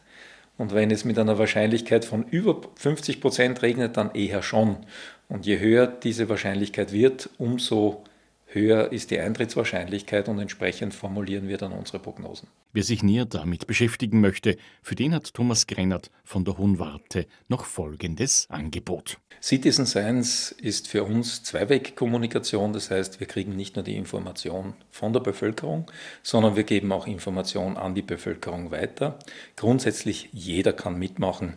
Und 0.59 0.75
wenn 0.75 0.91
es 0.91 1.05
mit 1.05 1.17
einer 1.17 1.39
Wahrscheinlichkeit 1.39 2.05
von 2.05 2.23
über 2.29 2.61
50 2.75 3.19
Prozent 3.19 3.63
regnet, 3.63 3.97
dann 3.97 4.13
eher 4.13 4.43
schon. 4.43 4.77
Und 5.27 5.47
je 5.47 5.57
höher 5.57 5.87
diese 5.87 6.29
Wahrscheinlichkeit 6.29 6.91
wird, 6.91 7.31
umso 7.39 8.03
höher 8.51 8.91
ist 8.91 9.11
die 9.11 9.19
Eintrittswahrscheinlichkeit 9.19 10.27
und 10.27 10.39
entsprechend 10.39 10.93
formulieren 10.93 11.47
wir 11.47 11.57
dann 11.57 11.71
unsere 11.71 11.99
Prognosen. 11.99 12.47
Wer 12.73 12.83
sich 12.83 13.03
näher 13.03 13.25
damit 13.25 13.67
beschäftigen 13.67 14.21
möchte, 14.21 14.57
für 14.81 14.95
den 14.95 15.13
hat 15.13 15.33
Thomas 15.33 15.67
Grennert 15.67 16.11
von 16.23 16.45
der 16.45 16.57
Hohen 16.57 16.79
Warte 16.79 17.27
noch 17.47 17.65
folgendes 17.65 18.47
Angebot. 18.49 19.17
Citizen 19.41 19.85
Science 19.85 20.51
ist 20.51 20.87
für 20.87 21.03
uns 21.03 21.43
Zweiwegkommunikation, 21.43 22.73
das 22.73 22.91
heißt, 22.91 23.19
wir 23.19 23.27
kriegen 23.27 23.55
nicht 23.55 23.75
nur 23.75 23.83
die 23.83 23.95
Information 23.95 24.73
von 24.91 25.13
der 25.13 25.21
Bevölkerung, 25.21 25.89
sondern 26.23 26.55
wir 26.55 26.63
geben 26.63 26.91
auch 26.91 27.07
Information 27.07 27.77
an 27.77 27.95
die 27.95 28.01
Bevölkerung 28.01 28.71
weiter. 28.71 29.17
Grundsätzlich 29.55 30.29
jeder 30.33 30.73
kann 30.73 30.99
mitmachen. 30.99 31.55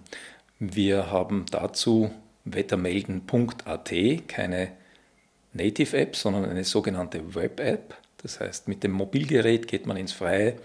Wir 0.61 1.11
haben 1.11 1.45
dazu 1.51 2.13
wettermelden.at, 2.45 3.93
keine 4.29 4.73
Native-App, 5.53 6.17
sondern 6.17 6.45
eine 6.45 6.65
sogenannte 6.65 7.35
Web-App. 7.35 7.95
Das 8.19 8.41
heißt, 8.41 8.69
mit 8.69 8.83
dem 8.83 8.93
Mobilgerät 8.93 9.67
geht 9.69 9.87
man 9.87 9.97
ins 9.97 10.13
Freie, 10.13 10.57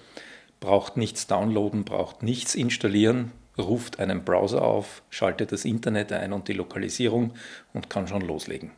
braucht 0.60 0.97
nichts 0.97 1.28
downloaden, 1.28 1.84
braucht 1.84 2.23
nichts 2.23 2.56
installieren, 2.56 3.32
ruft 3.58 4.00
einen 4.00 4.23
Browser 4.23 4.62
auf, 4.62 5.02
schaltet 5.10 5.52
das 5.52 5.65
Internet 5.65 6.12
ein 6.12 6.34
und 6.34 6.47
die 6.47 6.54
Lokalisierung 6.54 7.34
und 7.73 7.89
kann 7.89 8.08
schon 8.08 8.21
loslegen. 8.21 8.71